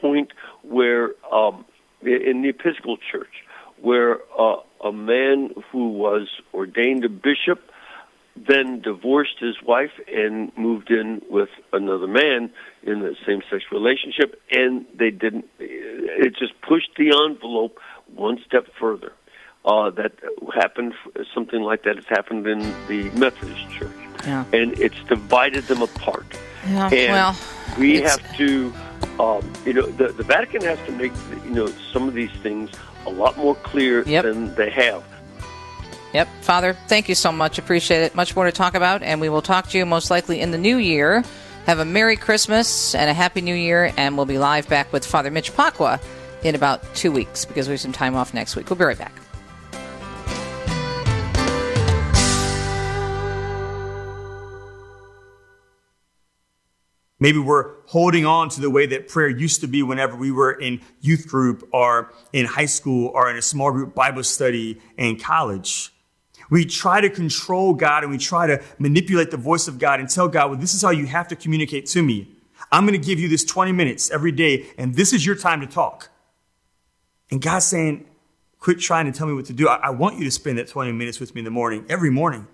[0.02, 0.32] point
[0.64, 1.66] where um,
[2.02, 3.44] in the Episcopal Church,
[3.82, 7.69] where uh, a man who was ordained a bishop
[8.48, 12.52] then divorced his wife and moved in with another man
[12.84, 17.80] in the same sex relationship and they didn't it just pushed the envelope
[18.16, 19.14] one step further.
[19.66, 20.14] Uh, that
[20.56, 20.94] happened
[21.34, 23.92] something like that has happened in the methodist church.
[24.26, 24.44] Yeah.
[24.52, 26.26] and it's divided them apart.
[26.68, 27.38] Yeah, and well,
[27.78, 28.74] we have to
[29.20, 31.12] um, you know the, the vatican has to make
[31.46, 32.70] you know some of these things
[33.06, 35.04] a lot more clear than they have
[36.14, 36.28] Yep.
[36.42, 37.60] Father, thank you so much.
[37.60, 38.16] Appreciate it.
[38.16, 40.58] Much more to talk about, and we will talk to you most likely in the
[40.58, 41.24] new year.
[41.66, 45.06] Have a Merry Christmas and a Happy New Year, and we'll be live back with
[45.06, 46.02] Father Mitch Pacwa
[46.44, 48.70] in about two weeks because we have some time off next week.
[48.70, 49.14] We'll be right back.
[57.22, 60.54] Maybe we're holding on to the way that prayer used to be whenever we were
[60.54, 65.20] in youth group or in high school or in a small group Bible study in
[65.20, 65.92] college.
[66.50, 70.10] We try to control God and we try to manipulate the voice of God and
[70.10, 72.30] tell God, well, this is how you have to communicate to me.
[72.72, 75.62] I'm going to give you this 20 minutes every day and this is your time
[75.62, 76.10] to talk.
[77.32, 78.06] And God's saying,
[78.60, 79.68] quit trying to tell me what to do.
[79.68, 82.10] I, I want you to spend that 20 minutes with me in the morning, every
[82.10, 82.48] morning.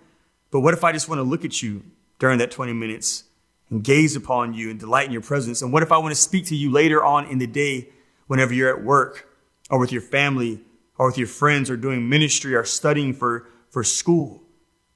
[0.51, 1.83] But what if I just want to look at you
[2.19, 3.23] during that 20 minutes
[3.69, 5.61] and gaze upon you and delight in your presence?
[5.61, 7.89] And what if I want to speak to you later on in the day
[8.27, 9.27] whenever you're at work
[9.69, 10.61] or with your family
[10.97, 14.41] or with your friends or doing ministry or studying for, for school?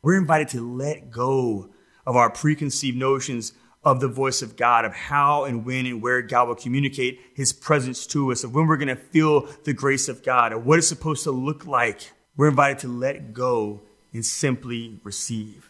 [0.01, 1.69] We're invited to let go
[2.05, 3.51] of our preconceived notions
[3.83, 7.51] of the voice of God, of how and when and where God will communicate his
[7.51, 10.77] presence to us, of when we're going to feel the grace of God, of what
[10.77, 12.13] it's supposed to look like.
[12.37, 13.81] We're invited to let go
[14.13, 15.69] and simply receive.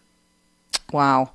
[0.94, 1.32] Wow.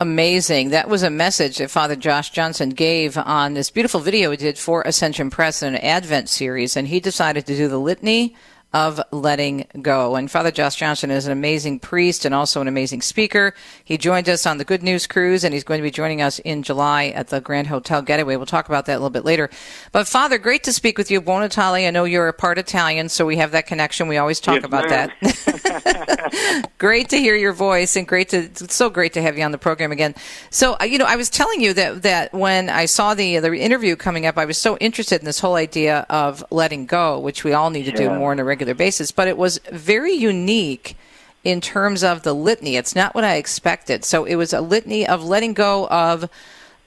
[0.00, 0.70] Amazing.
[0.70, 4.58] That was a message that Father Josh Johnson gave on this beautiful video he did
[4.58, 6.76] for Ascension Press in an Advent series.
[6.76, 8.34] And he decided to do the litany
[8.72, 10.14] of letting go.
[10.16, 13.54] And Father Josh Johnson is an amazing priest and also an amazing speaker.
[13.82, 16.38] He joined us on the Good News Cruise, and he's going to be joining us
[16.40, 18.36] in July at the Grand Hotel Getaway.
[18.36, 19.48] We'll talk about that a little bit later.
[19.90, 21.22] But Father, great to speak with you.
[21.22, 21.86] Buon Natale.
[21.86, 24.06] I know you're a part Italian, so we have that connection.
[24.06, 25.10] We always talk Yes, about ma'am.
[25.22, 26.68] that.
[26.78, 29.52] great to hear your voice, and great to it's so great to have you on
[29.52, 30.14] the program again.
[30.50, 33.54] So, uh, you know, I was telling you that that when I saw the the
[33.54, 37.44] interview coming up, I was so interested in this whole idea of letting go, which
[37.44, 39.12] we all need to do more on a regular basis.
[39.12, 40.96] But it was very unique
[41.44, 42.76] in terms of the litany.
[42.76, 44.04] It's not what I expected.
[44.04, 46.28] So it was a litany of letting go of.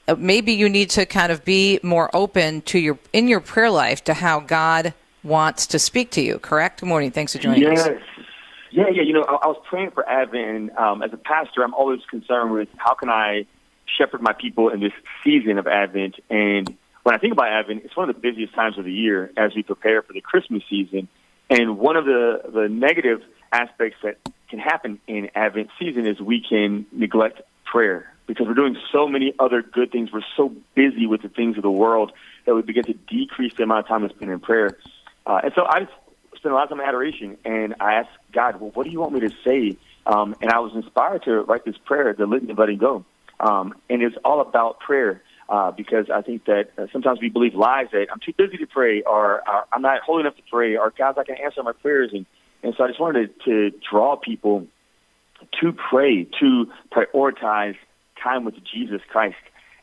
[0.08, 3.70] uh, Maybe you need to kind of be more open to your in your prayer
[3.70, 4.94] life to how God
[5.24, 6.38] wants to speak to you.
[6.38, 6.80] Correct.
[6.80, 7.12] Good morning.
[7.12, 7.86] Thanks for joining yes.
[7.86, 8.00] us.
[8.70, 9.02] Yeah, yeah.
[9.02, 10.76] You know, I, I was praying for Advent.
[10.76, 13.46] Um, as a pastor, I'm always concerned with how can I
[13.86, 14.92] shepherd my people in this
[15.22, 16.16] season of Advent.
[16.30, 19.30] And when I think about Advent, it's one of the busiest times of the year
[19.36, 21.08] as we prepare for the Christmas season.
[21.50, 23.22] And one of the, the negative
[23.52, 24.18] aspects that
[24.48, 29.34] can happen in Advent season is we can neglect prayer because we're doing so many
[29.38, 30.10] other good things.
[30.12, 32.12] We're so busy with the things of the world
[32.46, 34.76] that we begin to decrease the amount of time we spend in prayer.
[35.26, 35.86] Uh, and so I
[36.36, 39.00] spent a lot of time in adoration, and I asked God, "Well, what do you
[39.00, 39.76] want me to say?"
[40.06, 43.04] Um, and I was inspired to write this prayer, the litany of letting go,
[43.38, 45.22] um, and it's all about prayer.
[45.48, 48.66] Uh, because I think that uh, sometimes we believe lies that I'm too busy to
[48.66, 51.62] pray, or uh, I'm not holy enough to pray, or God's not going to answer
[51.62, 52.26] my prayers, and
[52.62, 54.66] and so I just wanted to, to draw people
[55.60, 57.76] to pray, to prioritize
[58.22, 59.36] time with Jesus Christ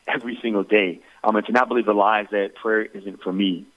[0.08, 3.68] every single day, um, and to not believe the lies that prayer isn't for me.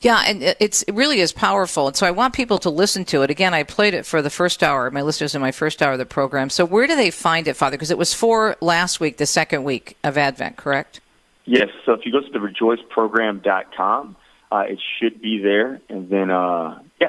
[0.00, 1.86] Yeah, and it- it's it really is powerful.
[1.86, 3.30] And so I want people to listen to it.
[3.30, 5.98] Again, I played it for the first hour, my listeners in my first hour of
[5.98, 6.50] the program.
[6.50, 7.76] So where do they find it, Father?
[7.76, 11.00] Because it was for last week, the second week of Advent, correct?
[11.46, 11.68] Yes.
[11.86, 14.16] So if you go to the rejoiceprogram.com,
[14.52, 15.80] uh, it should be there.
[15.88, 17.08] And then, uh, yeah,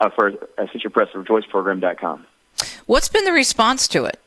[0.00, 2.26] uh, for Ascension Press, rejoiceprogram.com.
[2.86, 4.20] What's been the response to it?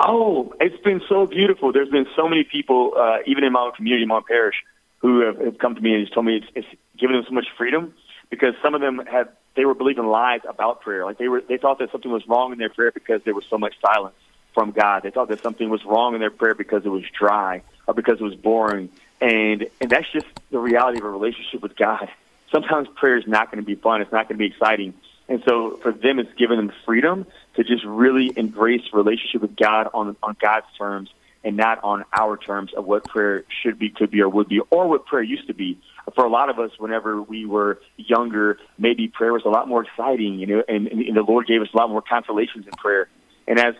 [0.00, 1.72] Oh, it's been so beautiful.
[1.72, 4.56] There's been so many people, uh, even in my own community, my own parish,
[4.98, 7.34] who have, have come to me and just told me it's, it's given them so
[7.34, 7.92] much freedom
[8.30, 11.04] because some of them had they were believing lies about prayer.
[11.04, 13.44] Like they were they thought that something was wrong in their prayer because there was
[13.50, 14.14] so much silence
[14.54, 15.02] from God.
[15.02, 18.20] They thought that something was wrong in their prayer because it was dry or because
[18.20, 18.88] it was boring.
[19.20, 22.08] And and that's just the reality of a relationship with God.
[22.52, 24.00] Sometimes prayer is not going to be fun.
[24.00, 24.94] It's not going to be exciting.
[25.28, 27.26] And so for them, it's given them freedom
[27.56, 31.10] to just really embrace relationship with God on on God's terms
[31.44, 34.60] and not on our terms of what prayer should be, could be, or would be,
[34.70, 35.78] or what prayer used to be.
[36.14, 39.84] For a lot of us, whenever we were younger, maybe prayer was a lot more
[39.84, 43.08] exciting, you know, and, and the Lord gave us a lot more consolations in prayer.
[43.46, 43.74] And as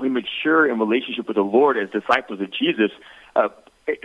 [0.00, 2.90] we mature in relationship with the Lord as disciples of Jesus,
[3.36, 3.48] uh,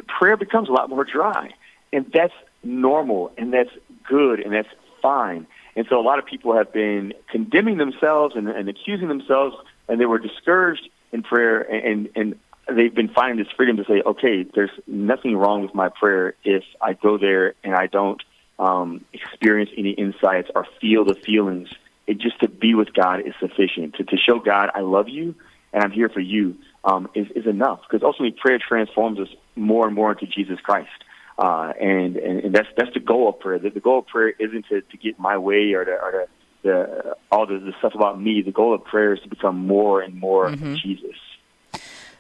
[0.08, 1.52] prayer becomes a lot more dry.
[1.94, 2.34] And that's
[2.64, 3.70] normal, and that's
[4.08, 4.68] good, and that's
[5.02, 5.48] fine.
[5.76, 9.56] And so a lot of people have been condemning themselves and, and accusing themselves,
[9.88, 12.38] and they were discouraged in prayer, and, and
[12.76, 16.64] they've been finding this freedom to say, okay, there's nothing wrong with my prayer if
[16.82, 18.22] I go there and I don't
[18.60, 21.70] um, experience any insights or feel the feelings.
[22.08, 23.96] It just to be with God is sufficient.
[23.96, 25.36] To, to show God I love you
[25.74, 29.86] and I'm here for you um, is, is enough because ultimately prayer transforms us more
[29.88, 30.90] and more into Jesus Christ.
[31.38, 33.60] Uh, and, and, and that's that's the goal of prayer.
[33.60, 36.26] The, the goal of prayer isn't to, to get my way or to, or to
[36.64, 38.42] the all the, the stuff about me.
[38.42, 40.76] The goal of prayer is to become more and more Mhm.
[40.82, 41.16] Jesus.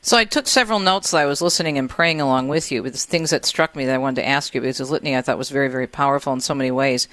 [0.02, 2.84] So I took several notes that I was listening and praying along with you.
[2.84, 5.22] With things that struck me that I wanted to ask you because the litany I
[5.22, 7.08] thought was very, very powerful in so many ways.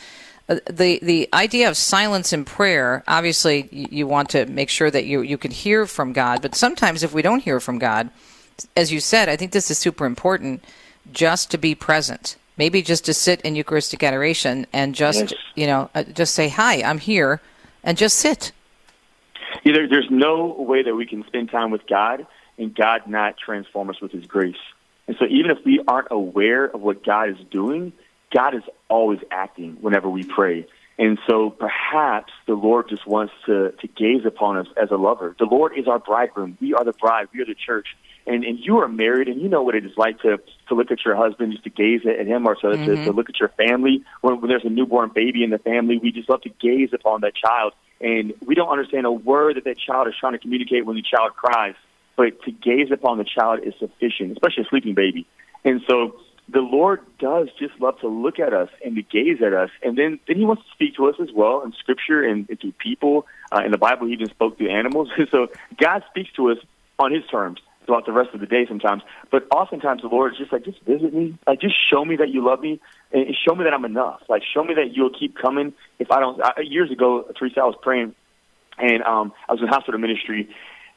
[0.49, 3.03] Uh, the the idea of silence in prayer.
[3.09, 6.43] Obviously, you, you want to make sure that you you can hear from God.
[6.43, 8.11] But sometimes, if we don't hear from God,
[8.77, 10.63] as you said, I think this is super important.
[11.13, 15.35] Just to be present, maybe just to sit in Eucharistic adoration and just Yes.
[15.55, 17.41] you know uh, just say hi, I'm here,
[17.83, 18.53] and just sit.
[19.65, 22.27] Yeah, there, there's no way that we can spend time with God
[22.59, 24.57] and God not transform us with His grace.
[25.07, 27.93] And so, even if we aren't aware of what God is doing,
[28.33, 30.67] God is always acting whenever we pray.
[30.99, 35.35] And so, perhaps the Lord just wants to, to gaze upon us as a lover.
[35.39, 36.57] The Lord is our bridegroom.
[36.61, 37.29] We are the bride.
[37.35, 37.89] We are the church.
[38.27, 40.39] And, and you are married, and you know what it is like to,
[40.69, 43.05] to look at your husband, just to gaze at him, or to, to, Mhm.
[43.05, 44.03] to look at your family.
[44.23, 47.21] When, when there's a newborn baby in the family, we just love to gaze upon
[47.21, 47.75] that child.
[48.01, 51.03] And we don't understand a word that that child is trying to communicate when the
[51.03, 51.75] child cries.
[52.17, 55.27] But to gaze upon the child is sufficient, especially a sleeping baby.
[55.65, 56.17] And so
[56.49, 59.71] the Lord does just love to look at us and to gaze at us.
[59.83, 62.61] And then, then He wants to speak to us as well in Scripture and, and
[62.61, 63.27] through people.
[63.51, 65.09] Uh, in the Bible, He even spoke through animals.
[65.31, 65.49] so
[65.79, 66.59] God speaks to us
[66.99, 69.03] on His terms, throughout the rest of the day sometimes.
[69.31, 71.39] But oftentimes the Lord is just like, just visit me.
[71.47, 72.81] Like, just show me that you love me
[73.13, 74.23] and show me that I'm enough.
[74.29, 75.73] Like, show me that you'll keep coming.
[75.99, 78.15] If I don't, I, years ago, Teresa, I was praying
[78.79, 80.49] and um, I was in hospital ministry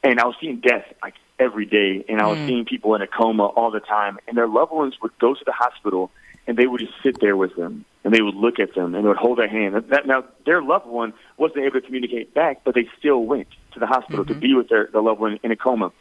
[0.02, 2.04] and I was seeing death like every day.
[2.08, 2.46] And I was Mm.
[2.46, 5.44] seeing people in a coma all the time and their loved ones would go to
[5.44, 6.10] the hospital
[6.46, 9.04] and they would just sit there with them and they would look at them and
[9.04, 9.74] they would hold their hand.
[9.90, 13.80] That, now, their loved one wasn't able to communicate back, but they still went to
[13.80, 15.92] the hospital to be with their, their loved one in a coma.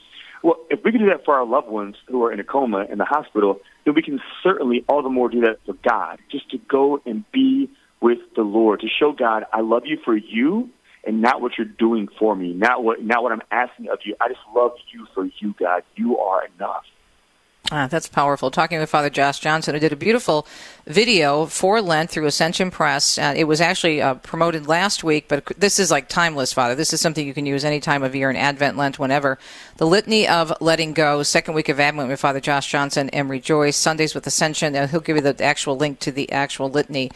[0.44, 2.86] Well, if we can do that for our loved ones who are in a coma
[2.90, 6.50] in the hospital, then we can certainly all the more do that for God, just
[6.52, 7.70] to go and be
[8.00, 10.70] with the Lord, to show God, I love you for you
[11.04, 14.16] and not what you're doing for me, not what not what I'm asking of you.
[14.20, 15.84] I just love you for you, God.
[15.96, 16.86] You are enough.
[17.70, 18.50] Ah, that's powerful.
[18.50, 20.48] Talking with Father Josh Johnson, who did a beautiful
[20.86, 23.18] video for Lent through Ascension Press.
[23.18, 26.76] Uh, it was actually uh, promoted last week, but this is like timeless, Father.
[26.76, 29.38] This is something you can use any time of year in Advent, Lent, whenever.
[29.76, 33.76] The Litany of Letting Go, second week of Advent with Father Josh Johnson, and Rejoice,
[33.76, 34.74] Sundays with Ascension.
[34.74, 37.12] And he'll give you the actual link to the actual litany.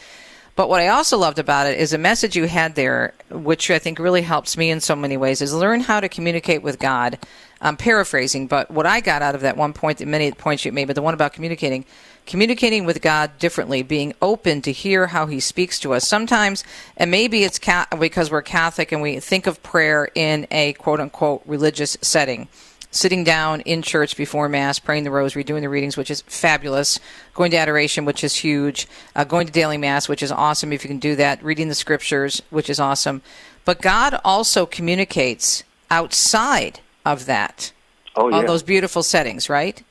[0.55, 3.79] But what I also loved about it is a message you had there, which I
[3.79, 7.17] think really helps me in so many ways, is learn how to communicate with God.
[7.61, 10.71] I'm paraphrasing, but what I got out of that one point, that many points you
[10.71, 11.85] made, but the one about communicating,
[12.25, 16.07] communicating with God differently, being open to hear how He speaks to us.
[16.07, 16.63] Sometimes,
[16.97, 20.99] and maybe it's ca- because we're Catholic and we think of prayer in a quote
[20.99, 22.47] unquote religious setting
[22.91, 26.99] sitting down in church before Mass, praying the rosary, doing the readings, which is fabulous,
[27.33, 30.83] going to adoration, which is huge, uh, going to daily Mass, which is awesome if
[30.83, 33.21] you can do that, reading the scriptures, which is awesome.
[33.65, 37.71] But God also communicates outside of that,
[38.15, 38.37] Oh, yeah.
[38.37, 39.81] all those beautiful settings, right?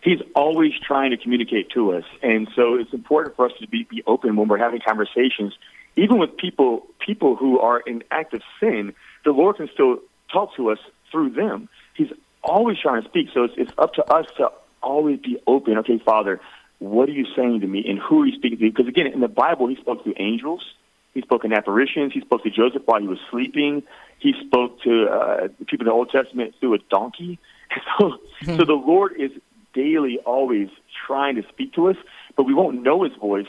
[0.00, 3.84] He's always trying to communicate to us, and so it's important for us to be,
[3.84, 5.54] be open when we're having conversations,
[5.96, 8.94] even with people people who are in active sin.
[9.24, 9.98] The Lord can still
[10.32, 10.78] talk to us
[11.10, 11.68] through them.
[11.94, 12.10] He's
[12.44, 14.50] always trying to speak, so it's, it's up to us to
[14.82, 15.78] always be open.
[15.78, 16.40] Okay, Father,
[16.78, 18.70] what are you saying to me, and who are you speaking to?
[18.70, 20.64] Because again, in the Bible, He spoke through angels.
[21.14, 22.12] He spoke in apparitions.
[22.12, 23.84] He spoke to Joseph while he was sleeping.
[24.18, 27.38] He spoke to uh, people in the Old Testament through a donkey.
[27.98, 29.32] So, so the Lord is
[29.72, 30.68] daily, always
[31.06, 31.96] trying to speak to us,
[32.36, 33.48] but we won't know His voice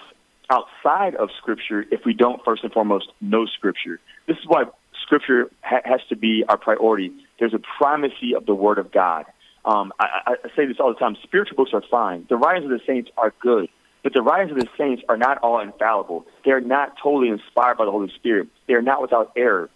[0.50, 4.00] outside of Scripture if we don't first and foremost know Scripture.
[4.28, 4.64] This is why
[5.04, 7.12] Scripture ha- has to be our priority.
[7.40, 9.26] There's a primacy of the Word of God.
[9.66, 11.18] Um, I, I, say this all the time.
[11.24, 12.26] Spiritual books are fine.
[12.30, 13.68] The writings of the saints are good.
[14.04, 16.28] But the writings of the saints are not all infallible.
[16.46, 18.50] They are not totally inspired by the Holy Spirit.
[18.68, 19.72] They are not without error.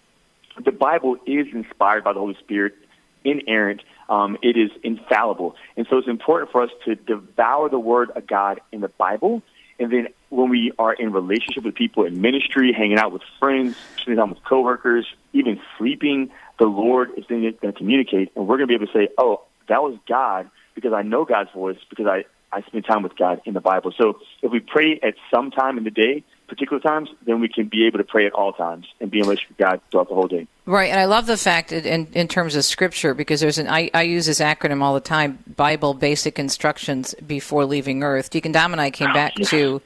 [0.63, 2.75] The Bible is inspired by the Holy Spirit,
[3.23, 3.81] inerrant.
[4.07, 5.55] Um, it is infallible.
[5.75, 9.41] And so it's important for us to devour the Word of God in the Bible.
[9.79, 13.75] And then when we are in relationship with people in ministry, hanging out with friends,
[13.97, 16.29] spending time with coworkers, even sleeping,
[16.59, 18.31] the Lord is going to communicate.
[18.35, 21.25] And we're going to be able to say, oh, that was God because I know
[21.25, 23.93] God's voice because I, I spend time with God in the Bible.
[23.97, 27.67] So if we pray at some time in the day, particular times, then we can
[27.67, 30.15] be able to pray at all times and be in relationship with God throughout the
[30.15, 30.47] whole day.
[30.65, 33.67] Right, and I love the fact that in, in terms of scripture because there's an
[33.67, 38.31] I, I use this acronym all the time: Bible Basic Instructions before leaving Earth.
[38.31, 39.81] Deacon Dom and I came back to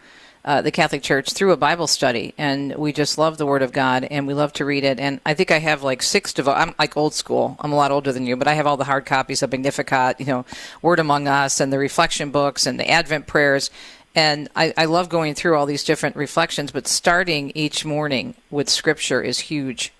[0.45, 3.71] uh, the Catholic Church through a Bible study, and we just love the Word of
[3.71, 4.99] God, and we love to read it.
[4.99, 6.53] And I think I have like six devo.
[6.55, 7.55] I'm like old school.
[7.59, 10.19] I'm a lot older than you, but I have all the hard copies of Magnificat,
[10.19, 10.45] you know,
[10.81, 13.71] Word Among Us, and the reflection books, and the Advent prayers.
[14.15, 18.69] And I, I love going through all these different reflections, but starting each morning with
[18.69, 19.93] Scripture is huge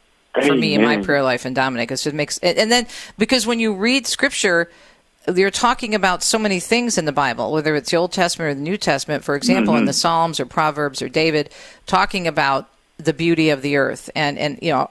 [0.46, 1.92] for me in my prayer life and Dominic.
[1.92, 2.88] It just makes and then
[3.18, 4.70] because when you read Scripture,
[5.34, 8.54] you're talking about so many things in the Bible, whether it's the Old Testament or
[8.56, 9.24] the New Testament.
[9.24, 9.88] For example, in Mhm.
[9.88, 11.50] the Psalms or Proverbs or David,
[11.88, 12.68] talking about
[12.98, 14.90] the beauty of the earth and and you know.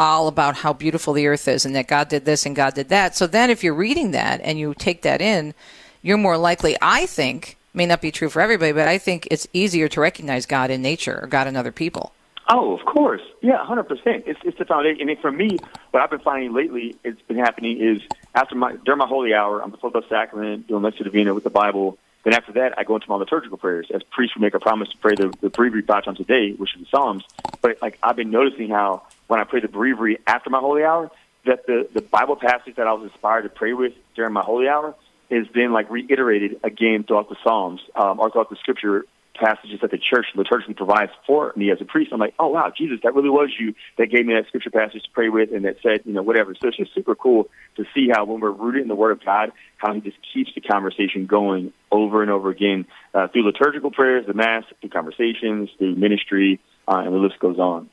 [0.00, 2.88] all about how beautiful the earth is and that God did this and God did
[2.90, 3.16] that.
[3.16, 5.54] So then if you're reading that and you take that in,
[6.02, 9.48] you're more likely, I think, may not be true for everybody, but I think it's
[9.52, 12.12] easier to recognize God in nature or God in other people.
[12.48, 13.22] Oh, of course.
[13.42, 14.22] Yeah, hundred percent.
[14.28, 15.00] It's it's the foundation.
[15.00, 15.58] And then for me,
[15.90, 18.00] what I've been finding lately, it's been happening is
[18.38, 21.50] after my during my holy hour, I'm before the sacrament, doing Lectio Divina with the
[21.50, 21.98] Bible.
[22.22, 23.88] Then after that, I go into my liturgical prayers.
[23.92, 26.52] As priests, we make a promise to pray the, the breviary five times a day,
[26.52, 27.24] which is the Psalms.
[27.62, 31.10] But like I've been noticing how when I pray the breviary after my holy hour,
[31.46, 34.68] that the the Bible passage that I was inspired to pray with during my holy
[34.68, 34.94] hour
[35.30, 39.04] is then like reiterated again throughout the Psalms um, or throughout the Scripture
[39.38, 42.12] passages that the church liturgically provides for me as a priest.
[42.12, 45.02] I'm like, oh wow, Jesus, that really was you that gave me that scripture passage
[45.02, 46.54] to pray with, and that said, you know, whatever.
[46.54, 49.24] So it's just super cool to see how when we're rooted in the Word of
[49.24, 53.90] God, how He just keeps the conversation going over and over again uh, through liturgical
[53.90, 57.88] prayers, the Mass, through conversations, through ministry, uh, and the list goes on.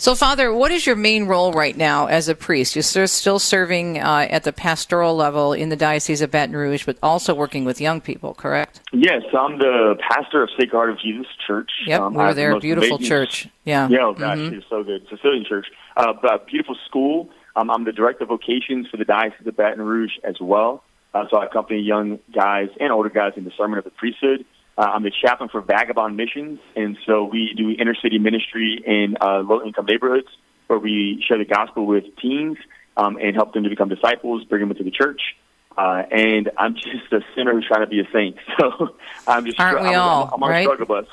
[0.00, 2.76] So, Father, what is your main role right now as a priest?
[2.76, 6.96] You're still serving uh, at the pastoral level in the Diocese of Baton Rouge, but
[7.02, 8.80] also working with young people, correct?
[8.92, 11.68] Yes, I'm the pastor of Sacred Heart of Jesus Church.
[11.84, 12.60] Yep, um, we're there.
[12.60, 13.48] Beautiful amazing, church.
[13.64, 13.88] Yeah.
[13.88, 14.58] Yeah, oh gosh, mm-hmm.
[14.58, 15.04] it's so good.
[15.10, 15.66] Sicilian church.
[15.96, 16.12] Uh,
[16.46, 17.28] beautiful school.
[17.56, 20.84] Um, I'm the director of vocations for the Diocese of Baton Rouge as well.
[21.12, 24.44] Uh, so I accompany young guys and older guys in the sermon of the priesthood.
[24.78, 29.16] Uh, I'm the chaplain for Vagabond Missions, and so we do inner city ministry in
[29.20, 30.28] uh, low income neighborhoods
[30.68, 32.56] where we share the gospel with teens
[32.96, 35.20] um, and help them to become disciples, bring them into the church.
[35.76, 38.36] Uh, and I'm just a sinner who's trying to be a saint.
[38.58, 40.64] So I'm just aren't we I'm, all I'm, I'm on right?
[40.64, 41.06] struggle bus.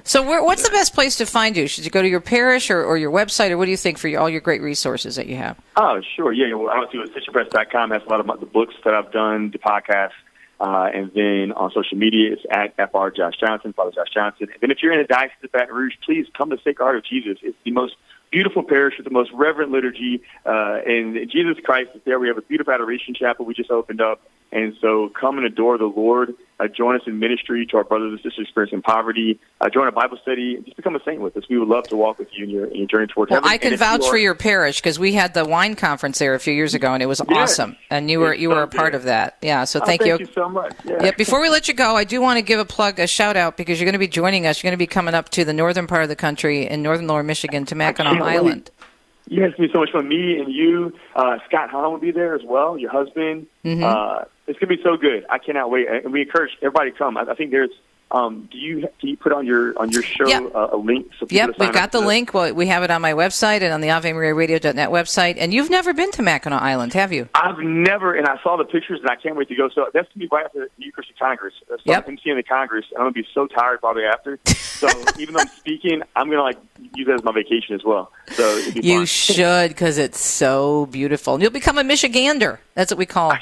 [0.04, 1.66] so where, what's the best place to find you?
[1.66, 3.98] Should you go to your parish or, or your website, or what do you think
[3.98, 5.58] for your, all your great resources that you have?
[5.76, 6.54] Oh, sure, yeah.
[6.54, 7.90] Well, I went to cisterpress.com.
[7.90, 10.12] That's a lot of the books that I've done, the podcast.
[10.60, 14.48] Uh, and then on social media, it's at FR Josh Johnson, Father Josh Johnson.
[14.52, 16.96] And then if you're in the Diocese of Baton Rouge, please come to Sacred Heart
[16.96, 17.38] of Jesus.
[17.42, 17.96] It's the most
[18.30, 20.22] beautiful parish with the most reverent liturgy.
[20.46, 22.18] Uh, and Jesus Christ is there.
[22.18, 24.20] We have a beautiful adoration chapel we just opened up.
[24.52, 26.34] And so come and adore the Lord.
[26.60, 29.40] Uh, join us in ministry to our brothers and sisters experiencing poverty.
[29.60, 30.60] Uh, join a Bible study.
[30.64, 31.44] Just become a saint with us.
[31.48, 33.52] We would love to walk with you in your, in your journey towards well, heaven.
[33.52, 36.34] I can vouch you are, for your parish because we had the wine conference there
[36.34, 37.76] a few years ago, and it was yes, awesome.
[37.90, 39.38] And you were you were a part of that.
[39.42, 39.64] Yeah.
[39.64, 40.16] So thank, oh, you.
[40.18, 40.74] Thank you so much.
[40.84, 41.04] Yeah.
[41.04, 41.10] yeah.
[41.16, 43.56] Before we let you go, I do want to give a plug, a shout out
[43.56, 44.62] because you're going to be joining us.
[44.62, 47.06] You're going to be coming up to the northern part of the country in northern
[47.06, 48.70] Lower Michigan to Mackinac Island.
[48.78, 48.86] Wait.
[49.28, 50.08] Yes, it's going to be so much fun.
[50.08, 53.46] Me and you, uh, Scott Hahn will be there as well, your husband.
[53.64, 53.84] Mm-hmm.
[53.84, 55.24] Uh, it's going to be so good.
[55.30, 55.88] I cannot wait.
[55.88, 57.16] And we encourage everybody to come.
[57.16, 57.70] I, I think there's
[58.12, 60.54] um, do you can you put on your on your show yep.
[60.54, 61.10] uh, a link?
[61.18, 62.34] So yep, we've got the link.
[62.34, 65.36] Well, we have it on my website and on the AveMariaRadio.net website.
[65.38, 67.28] And you've never been to Mackinac Island, have you?
[67.34, 69.70] I've never, and I saw the pictures, and I can't wait to go.
[69.70, 71.54] So that's gonna be right after the Eucharistic Congress.
[71.66, 72.06] So yep.
[72.06, 74.38] I'm seeing the Congress, and I'm gonna be so tired probably after.
[74.46, 74.88] So
[75.18, 76.58] even though I'm speaking, I'm gonna like
[76.94, 78.12] use that as my vacation as well.
[78.32, 79.06] So you fun.
[79.06, 81.34] should because it's so beautiful.
[81.34, 82.58] And you'll become a Michigander.
[82.74, 83.32] That's what we call.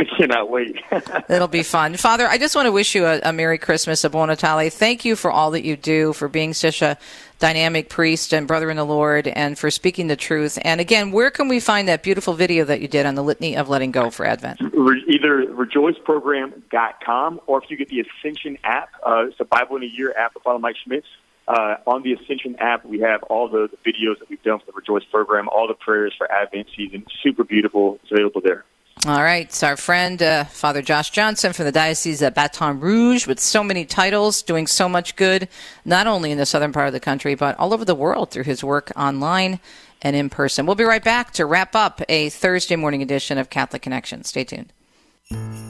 [0.00, 0.76] I cannot wait.
[1.28, 1.94] It'll be fun.
[1.96, 4.70] Father, I just want to wish you a, a, Merry Christmas, a Buon Natale.
[4.70, 6.96] Thank you for all that you do, for being such a
[7.38, 10.58] dynamic priest and brother in the Lord, and for speaking the truth.
[10.62, 13.58] And again, where can we find that beautiful video that you did on the Litany
[13.58, 14.62] of Letting Go for Advent?
[14.62, 19.86] Either rejoiceprogram.com or if you get the Ascension app, uh, it's a Bible in a
[19.86, 21.06] Year app with Father Mike Schmitz.
[21.46, 24.64] Uh, on the Ascension app, we have all the, the videos that we've done for
[24.64, 27.04] the Rejoice program, all the prayers for Advent season.
[27.22, 27.98] Super beautiful.
[28.02, 28.64] It's available there.
[29.06, 29.46] All right.
[29.46, 33.64] It's our friend, uh, Father Josh Johnson from the Diocese of Baton Rouge with so
[33.64, 35.48] many titles, doing so much good,
[35.86, 38.44] not only in the southern part of the country, but all over the world through
[38.44, 39.58] his work online
[40.02, 40.66] and in person.
[40.66, 44.22] We'll be right back to wrap up a Thursday morning edition of Catholic Connection.
[44.22, 44.70] Stay tuned.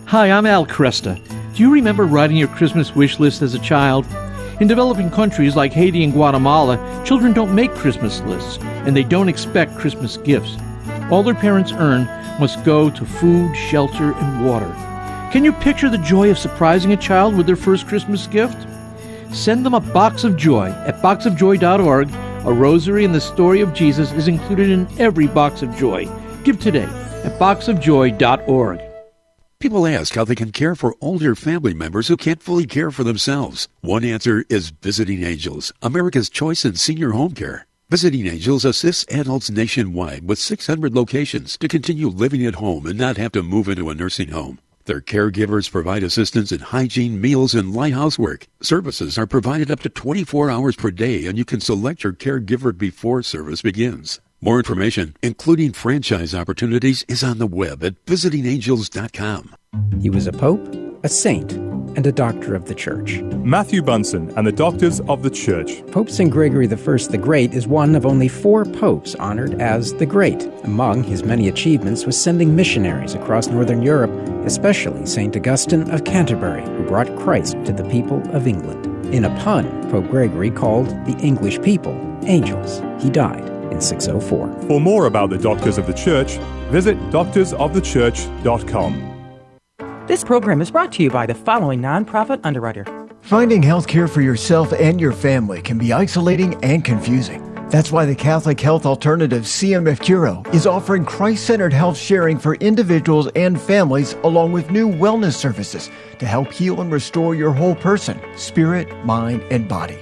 [0.07, 1.16] Hi, I'm Al Kresta.
[1.55, 4.07] Do you remember writing your Christmas wish list as a child?
[4.61, 9.28] In developing countries like Haiti and Guatemala, children don't make Christmas lists, and they don't
[9.28, 10.57] expect Christmas gifts.
[11.11, 12.04] All their parents earn
[12.38, 14.70] must go to food, shelter, and water.
[15.32, 18.66] Can you picture the joy of surprising a child with their first Christmas gift?
[19.32, 22.11] Send them a box of joy at boxofjoy.org.
[22.46, 26.06] A rosary and the story of Jesus is included in every box of joy.
[26.44, 26.88] Give today
[27.24, 28.80] at boxofjoy.org.
[29.61, 33.04] People ask how they can care for older family members who can't fully care for
[33.04, 33.68] themselves.
[33.82, 37.66] One answer is Visiting Angels, America's choice in senior home care.
[37.91, 43.16] Visiting Angels assists adults nationwide with 600 locations to continue living at home and not
[43.16, 44.61] have to move into a nursing home.
[44.84, 48.47] Their caregivers provide assistance in hygiene, meals, and light housework.
[48.62, 52.76] Services are provided up to 24 hours per day, and you can select your caregiver
[52.78, 54.20] before service begins.
[54.41, 59.57] More information, including franchise opportunities, is on the web at visitingangels.com.
[60.01, 61.59] He was a pope, a saint,
[61.97, 63.20] and a doctor of the Church.
[63.20, 65.84] Matthew Bunson and the Doctors of the Church.
[65.88, 66.30] Pope St.
[66.30, 70.49] Gregory I the Great is one of only four popes honored as the Great.
[70.64, 74.11] Among his many achievements was sending missionaries across Northern Europe,
[74.45, 75.36] especially St.
[75.36, 78.86] Augustine of Canterbury, who brought Christ to the people of England.
[79.14, 82.80] In a pun, Pope Gregory called the English people angels.
[83.03, 84.68] He died in 604.
[84.68, 86.36] For more about the Doctors of the Church,
[86.70, 89.09] visit doctorsofthechurch.com.
[90.11, 92.84] This program is brought to you by the following nonprofit underwriter.
[93.20, 97.40] Finding health care for yourself and your family can be isolating and confusing.
[97.68, 102.56] That's why the Catholic Health Alternative CMF Curo is offering Christ centered health sharing for
[102.56, 105.88] individuals and families, along with new wellness services
[106.18, 110.00] to help heal and restore your whole person, spirit, mind, and body.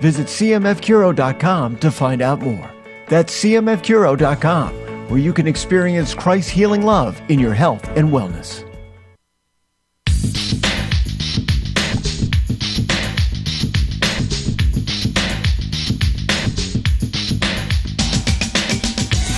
[0.00, 2.70] Visit CMFCuro.com to find out more.
[3.08, 8.64] That's CMFCuro.com, where you can experience Christ's healing love in your health and wellness.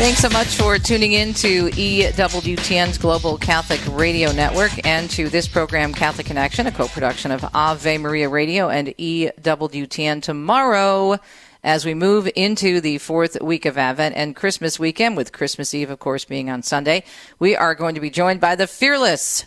[0.03, 5.46] Thanks so much for tuning in to EWTN's Global Catholic Radio Network and to this
[5.46, 10.20] program, Catholic Connection, a co production of Ave Maria Radio and EWTN.
[10.20, 11.20] Tomorrow,
[11.62, 15.90] as we move into the fourth week of Advent and Christmas weekend, with Christmas Eve,
[15.90, 17.05] of course, being on Sunday,
[17.38, 19.46] we are going to be joined by the fearless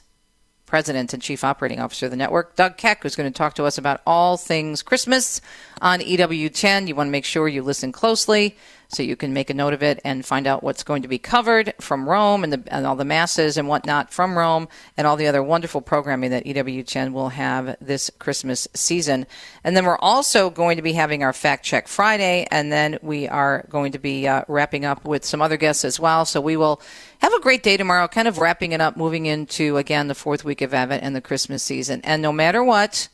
[0.66, 3.66] President and Chief Operating Officer of the network, Doug Keck, who's going to talk to
[3.66, 5.42] us about all things Christmas
[5.82, 6.88] on EWTN.
[6.88, 8.58] You want to make sure you listen closely
[8.96, 11.18] so you can make a note of it and find out what's going to be
[11.18, 15.18] covered from Rome and, the, and all the masses and whatnot from Rome and all
[15.18, 19.28] the other wonderful programming that EWTN will have this Christmas season.
[19.64, 23.28] And then we're also going to be having our Fact Check Friday, and then we
[23.28, 26.26] are going to be uh, wrapping up with some other guests as well.
[26.26, 26.82] So we will
[27.20, 30.46] have a great day tomorrow, kind of wrapping it up, moving into, again, the fourth
[30.46, 32.02] week of Advent and the Christmas season.
[32.04, 33.10] And no matter what,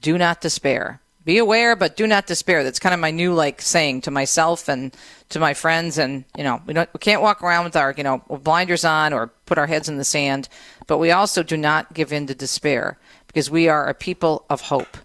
[0.00, 2.64] do not despair be aware, but do not despair.
[2.64, 4.94] That's kind of my new like saying to myself and
[5.30, 5.98] to my friends.
[5.98, 9.28] And you know, we, we can't walk around with our you know blinders on or
[9.46, 10.48] put our heads in the sand.
[10.86, 14.62] But we also do not give in to despair because we are a people of
[14.62, 14.96] hope.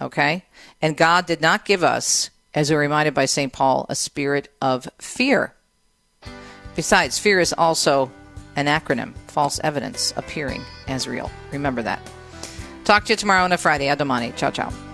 [0.00, 0.44] Okay,
[0.80, 4.88] and God did not give us, as we're reminded by Saint Paul, a spirit of
[4.98, 5.54] fear.
[6.74, 8.10] Besides, fear is also
[8.56, 11.30] an acronym, false evidence appearing as real.
[11.52, 12.00] Remember that.
[12.84, 13.86] Talk to you tomorrow on a Friday.
[13.86, 14.34] Adomani.
[14.36, 14.91] Ciao, ciao.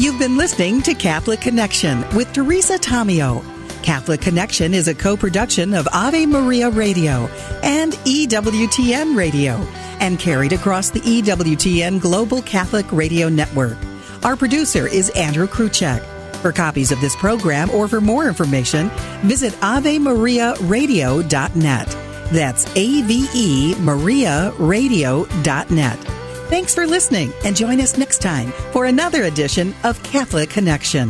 [0.00, 3.44] You've been listening to Catholic Connection with Teresa Tomeo.
[3.82, 7.28] Catholic Connection is a co production of Ave Maria Radio
[7.62, 9.56] and EWTN Radio
[10.00, 13.76] and carried across the EWTN Global Catholic Radio Network.
[14.24, 16.02] Our producer is Andrew Kruchek.
[16.36, 18.88] For copies of this program or for more information,
[19.20, 21.88] visit AveMariaRadio.net.
[22.32, 25.98] That's A V E Maria Radio.net.
[26.50, 31.08] Thanks for listening and join us next time for another edition of Catholic Connection.